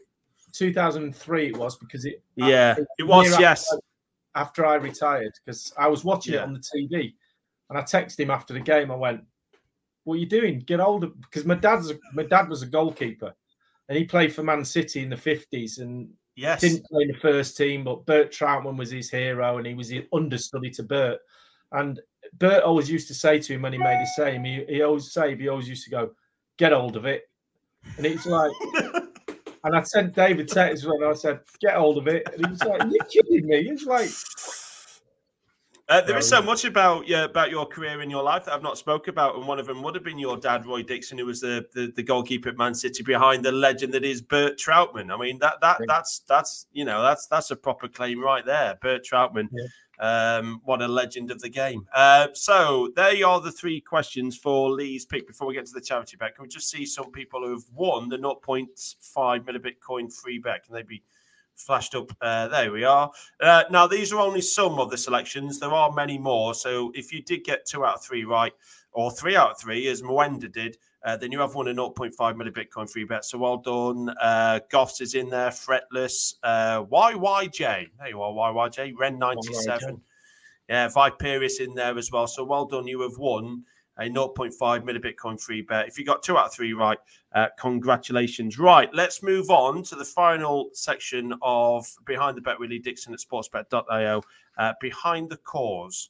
[0.53, 3.37] 2003 it was because it Yeah, it was.
[3.39, 3.67] Yes.
[4.37, 6.41] After, I retired because I was watching Yeah.
[6.41, 7.13] it on the TV
[7.69, 8.91] and I texted him after the game.
[8.91, 9.23] I went,
[10.03, 10.59] "What are you doing?
[10.59, 13.33] Get older." Because my dad's my dad was a goalkeeper
[13.89, 16.61] and he played for Man City in the 50s and Yes.
[16.61, 19.87] didn't play in the first team, but Bert Trautmann was his hero and he was
[19.89, 21.19] the understudy to Bert.
[21.71, 21.99] And
[22.33, 25.11] Bert always used to say to him when he made his save, he, he always
[25.11, 26.11] say, he always used to go,
[26.57, 27.23] "Get hold of it,"
[27.97, 28.51] and it's like.
[29.63, 32.63] And I sent David text when I said, "Get hold of it," and he was
[32.63, 34.09] like, "Are you kidding me?" It's like,
[35.89, 38.61] Uh, there is so much about yeah, about your career in your life that I've
[38.61, 41.25] not spoke about, and one of them would have been your dad, Roy Dixon, who
[41.25, 45.13] was the, the, the goalkeeper at Man City behind the legend that is Bert Trautmann.
[45.13, 48.77] I mean that that that's that's you know that's that's a proper claim right there,
[48.81, 49.47] Bert Trautmann.
[49.99, 51.87] Um, what a legend of the game.
[51.93, 55.25] Uh, so they are the three questions for Lee's pick.
[55.25, 57.65] Before we get to the charity bet, can we just see some people who have
[57.73, 58.69] won the 0.5
[59.45, 60.65] millibit coin free bet?
[60.65, 61.01] Can they be
[61.57, 62.15] flashed up.
[62.21, 63.11] Uh, there we are.
[63.41, 65.59] Uh, now, these are only some of the selections.
[65.59, 66.53] There are many more.
[66.53, 68.53] So if you did get two out of three right,
[68.93, 70.77] or three out of three, as Mwenda did,
[71.07, 73.23] uh, then you have won a 0.5 milli Bitcoin free bet.
[73.23, 74.13] So well done.
[74.19, 77.87] Uh, Goffs is in there, Fretless, uh, YYJ.
[77.97, 78.91] There you are, YYJ.
[78.99, 80.01] Ren 97.
[80.67, 82.27] Yeah, Viperius in there as well.
[82.27, 82.87] So well done.
[82.87, 83.63] You have won
[83.97, 85.87] a 0.5 milli Bitcoin free bet.
[85.87, 86.97] If you got two out of three right,
[87.33, 88.59] uh, congratulations.
[88.59, 93.13] Right, let's move on to the final section of Behind the Bet with Lee Dixon
[93.13, 94.21] at sportsbet.io.
[94.57, 96.09] Uh, behind the cause.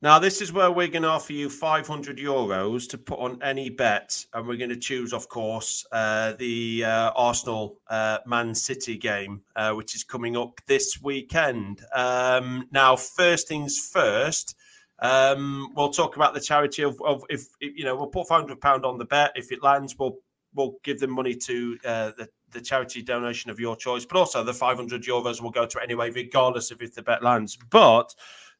[0.00, 3.68] Now, this is where we're going to offer you 500 euros to put on any
[3.68, 4.24] bet.
[4.32, 9.42] And we're going to choose, of course, uh, the uh, Arsenal uh, Man City game,
[9.56, 11.80] uh, which is coming up this weekend.
[11.92, 14.54] Um, now, first things first,
[15.00, 18.84] um, we'll talk about the charity of, of if, you know, we'll put 500 pound
[18.84, 19.32] on the bet.
[19.34, 20.18] If it lands, we'll,
[20.54, 24.04] we'll give them money to uh, the, the charity donation of your choice.
[24.04, 27.58] But also, the 500 euros will go to anyway, regardless of if the bet lands.
[27.68, 28.14] But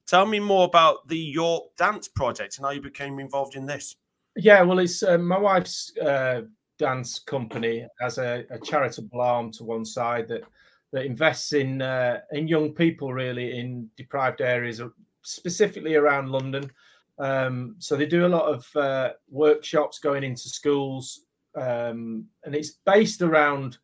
[0.09, 3.95] Tell me more about the Yorke Dance Project and how you became involved in this.
[4.37, 6.43] Yeah, well, it's uh, my wife's uh,
[6.79, 10.45] dance company has a, a, charitable arm to one side that
[10.93, 14.81] that invests in uh, in young people really in deprived areas,
[15.23, 16.71] specifically around London.
[17.19, 22.79] Um, so they do a lot of uh, workshops going into schools, um, and it's
[22.87, 23.77] based around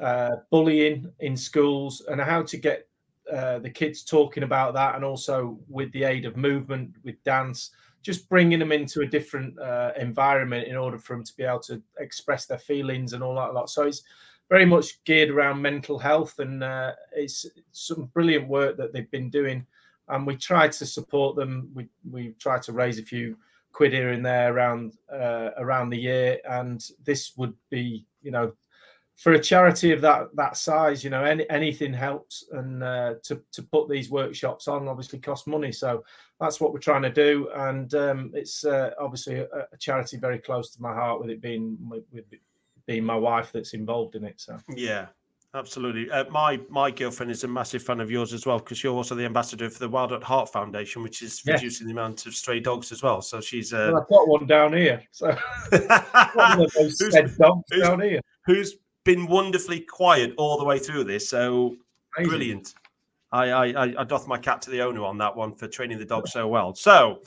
[0.00, 2.88] uh, bullying in schools and how to get
[3.32, 7.70] uh, the kids talking about that, and also with the aid of movement, with dance,
[8.02, 11.60] just bringing them into a different uh, environment in order for them to be able
[11.60, 13.70] to express their feelings and all that lot.
[13.70, 14.02] So it's
[14.48, 19.30] very much geared around mental health, and uh, it's some brilliant work that they've been
[19.30, 19.66] doing.
[20.08, 21.70] And we try to support them.
[21.74, 23.36] We we try to raise a few
[23.72, 28.52] quid here and there around uh, around the year, and this would be you know
[29.20, 32.46] for a charity of that that size, you know, any, anything helps.
[32.52, 36.02] And uh, to to put these workshops on obviously costs money, so
[36.40, 37.50] that's what we're trying to do.
[37.54, 41.42] And um, it's uh, obviously a, a, charity very close to my heart, with it
[41.42, 42.24] being with, with
[42.86, 44.40] being my wife that's involved in it.
[44.40, 45.06] So yeah.
[45.52, 46.08] Absolutely.
[46.12, 49.16] Uh, my my girlfriend is a massive fan of yours as well because you're also
[49.16, 51.60] the ambassador for the Wild at Heart Foundation, which is yes.
[51.60, 53.20] reducing the amount of stray dogs as well.
[53.20, 53.72] So she's.
[53.72, 53.90] Uh...
[53.92, 55.02] Well, I've got one down here.
[55.10, 55.26] So
[56.34, 57.16] one of those dogs
[57.68, 58.20] who's, down here.
[58.46, 61.28] Who's been wonderfully quiet all the way through this.
[61.28, 61.76] So
[62.16, 62.30] Amazing.
[62.30, 62.74] brilliant.
[63.32, 66.04] I, I I doth my cap to the owner on that one for training the
[66.04, 66.74] dog so well.
[66.74, 67.22] So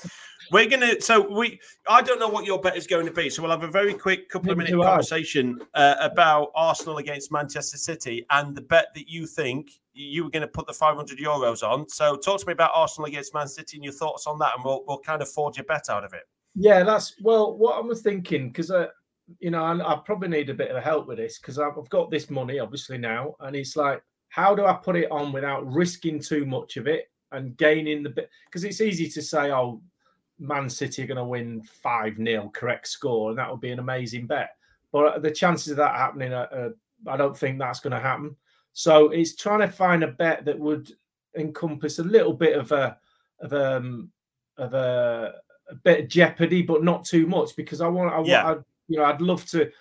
[0.51, 0.99] we're gonna.
[0.99, 1.61] So we.
[1.87, 3.29] I don't know what your bet is going to be.
[3.29, 7.77] So we'll have a very quick couple of minute conversation uh, about Arsenal against Manchester
[7.77, 11.63] City and the bet that you think you were going to put the 500 euros
[11.63, 11.87] on.
[11.87, 14.65] So talk to me about Arsenal against Man City and your thoughts on that, and
[14.65, 16.23] we'll we'll kind of forge a bet out of it.
[16.55, 17.57] Yeah, that's well.
[17.57, 18.87] What I was thinking because uh,
[19.39, 21.89] you know, I, I probably need a bit of help with this because I've, I've
[21.89, 25.71] got this money obviously now, and it's like, how do I put it on without
[25.71, 28.29] risking too much of it and gaining the bit?
[28.45, 29.81] Because it's easy to say, oh,
[30.39, 33.79] Man City are going to win 5 0, correct score, and that would be an
[33.79, 34.55] amazing bet.
[34.91, 36.73] But the chances of that happening, are, are,
[37.07, 38.35] I don't think that's going to happen.
[38.73, 40.91] So it's trying to find a bet that would
[41.37, 42.97] encompass a little bit of a
[43.39, 44.11] of um
[44.57, 45.35] of a,
[45.69, 48.55] a bit of jeopardy, but not too much because I want I, want yeah.
[48.87, 49.71] You know, I'd love to.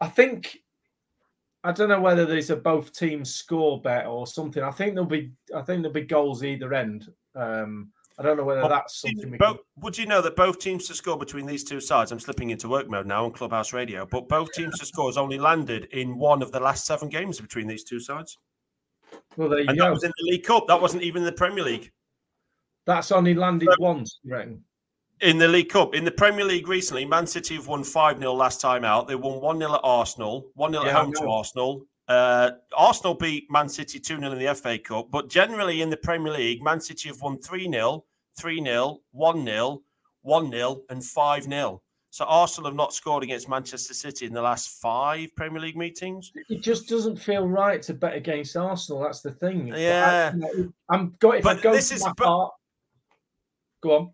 [0.00, 0.58] I think
[1.62, 4.62] I don't know whether there's a both teams score bet or something.
[4.62, 7.12] I think there'll be I think there'll be goals either end.
[7.34, 9.30] Um, I don't know whether well, that's something.
[9.38, 9.64] Both, can...
[9.82, 12.12] Would you know that both teams to score between these two sides?
[12.12, 15.16] I'm slipping into work mode now on Clubhouse Radio, but both teams to score has
[15.16, 18.36] only landed in one of the last seven games between these two sides.
[19.36, 19.84] Well, there you and go.
[19.84, 20.66] that was in the League Cup.
[20.66, 21.90] That wasn't even the Premier League.
[22.86, 24.64] That's only landed so, once, you reckon?
[25.20, 28.32] In the League Cup, in the Premier League recently, Man City have won 5 0
[28.32, 29.06] last time out.
[29.06, 31.86] They won 1 0 at Arsenal, 1 0 yeah, at home to Arsenal.
[32.08, 35.96] Uh, Arsenal beat Man City 2 0 in the FA Cup, but generally in the
[35.96, 38.04] Premier League, Man City have won 3 0,
[38.38, 39.82] 3 0, 1 0,
[40.22, 41.82] 1 0, and 5 0.
[42.12, 46.32] So Arsenal have not scored against Manchester City in the last five Premier League meetings.
[46.48, 49.02] It just doesn't feel right to bet against Arsenal.
[49.02, 49.68] That's the thing.
[49.68, 50.32] Yeah,
[50.90, 51.38] I, am going.
[51.38, 52.52] If but I go this is, but, heart,
[53.80, 54.10] go on.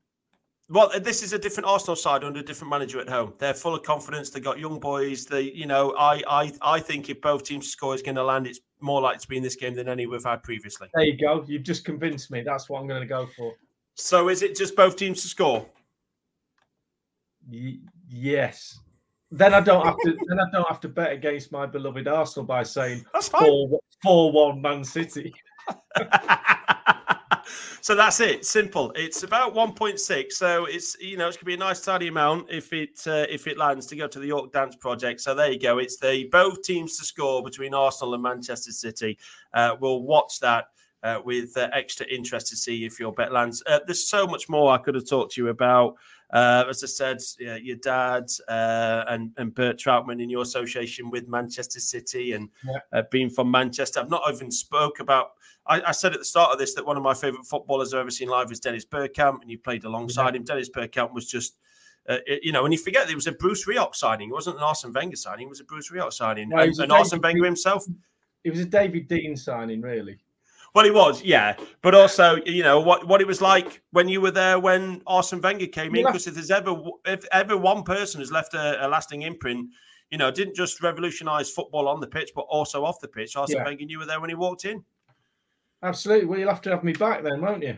[0.69, 3.35] Well, uh, this is a different Arsenal side under a different manager at home.
[3.39, 4.31] They're full of confidence.
[4.31, 5.25] They've got young boys.
[5.25, 8.49] They, you know, I, I, I think if both teams score is going to land,
[8.49, 10.89] it's more likely to be in this game than any we've had previously.
[10.93, 11.45] There you go.
[11.47, 12.43] You've just convinced me.
[12.43, 13.55] That's what I'm going to go for.
[13.95, 15.67] So, is it just both teams to score?
[17.49, 18.81] Y- yes.
[19.31, 20.17] Then I don't have to.
[20.29, 23.45] then I don't have to bet against my beloved Arsenal by saying that's fine.
[23.45, 25.33] Four, four one Man City.
[27.81, 28.45] so that's it.
[28.45, 28.93] Simple.
[28.95, 30.33] It's about 1.6.
[30.33, 33.47] So it's you know it's gonna be a nice tidy amount if it uh, if
[33.47, 35.21] it lands to go to the Yorke Dance project.
[35.21, 35.79] So there you go.
[35.79, 39.19] It's the both teams to score between Arsenal and Manchester City.
[39.53, 40.67] Uh, we'll watch that.
[41.03, 43.63] Uh, with uh, extra interest to see if your bet lands.
[43.69, 45.95] Uh, there's so much more I could have talked to you about.
[46.33, 51.09] Uh, as I said, yeah, your dad uh, and and Bert Trautmann in your association
[51.09, 52.79] with Manchester City and Yeah.
[52.93, 54.01] uh, being from Manchester.
[54.01, 55.33] I've not even spoke about.
[55.69, 58.01] I, I said at the start of this that one of my favourite footballers I've
[58.01, 60.45] ever seen live is Dennis Bergkamp, and you played alongside him.
[60.45, 61.59] Dennis Bergkamp was just.
[62.09, 64.29] Uh, you know, and you forget there was a Bruce Rioch signing.
[64.29, 66.93] It wasn't an Arsene Wenger signing; it was a Bruce Rioch signing, No, and, and
[66.93, 67.85] Arsene Wenger himself.
[68.45, 70.19] It was a David Dein signing, really.
[70.73, 74.21] Well, he was, yeah, but also, you know, what what it was like when you
[74.21, 76.05] were there when Arsene Wenger came in.
[76.05, 79.71] Because if there's ever if ever one person has left a, a lasting imprint,
[80.11, 83.37] you know, didn't just revolutionise football on the pitch, but also off the pitch.
[83.37, 83.65] Arsene Yeah.
[83.65, 84.85] Wenger, you were there when he walked in.
[85.83, 86.27] Absolutely.
[86.27, 87.77] Well, you'll have to have me back then, won't you?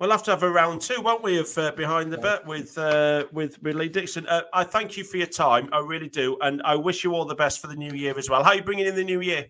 [0.00, 2.78] We'll have to have a round two, won't we, of uh, Behind the Bet with
[2.78, 4.26] uh, with with Lee Dixon.
[4.28, 7.24] Uh, I thank you for your time, I really do, and I wish you all
[7.24, 8.44] the best for the new year as well.
[8.44, 9.46] How are you bringing in the new year?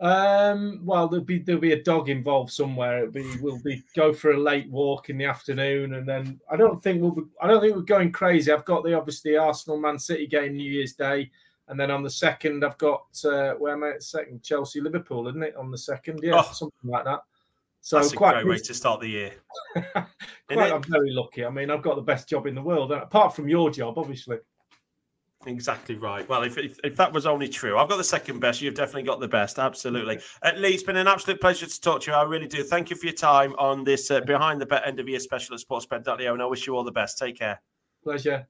[0.00, 3.04] Um, well, there'll be there'll be a dog involved somewhere.
[3.04, 6.56] It'll be we'll be go for a late walk in the afternoon, and then I
[6.56, 8.50] don't think we'll be, I don't think we're going crazy.
[8.50, 11.30] I've got the obviously Arsenal Man City game New Year's Day,
[11.72, 13.92] and then on the second I've got uh, where am I?
[13.92, 15.56] at Second Chelsea Liverpool, isn't it?
[15.56, 16.52] On the second, yeah, Oh.
[16.52, 17.20] something like that.
[17.80, 19.32] So That's a quite, great way to start the year.
[19.94, 20.06] quite?
[20.50, 21.44] I'm very lucky.
[21.44, 24.36] I mean, I've got the best job in the world, apart from your job, obviously.
[25.46, 26.28] Exactly right.
[26.28, 28.60] Well, if, if, if that was only true, I've got the second best.
[28.60, 29.58] You've definitely got the best.
[29.58, 30.20] Absolutely.
[30.44, 32.16] At least, it's been an absolute pleasure to talk to you.
[32.16, 32.62] I really do.
[32.62, 35.56] Thank you for your time on this uh, Behind the Bet end of year special
[35.56, 37.18] at sportsbet.io, and I wish you all the best.
[37.18, 37.60] Take care.
[38.04, 38.46] Pleasure.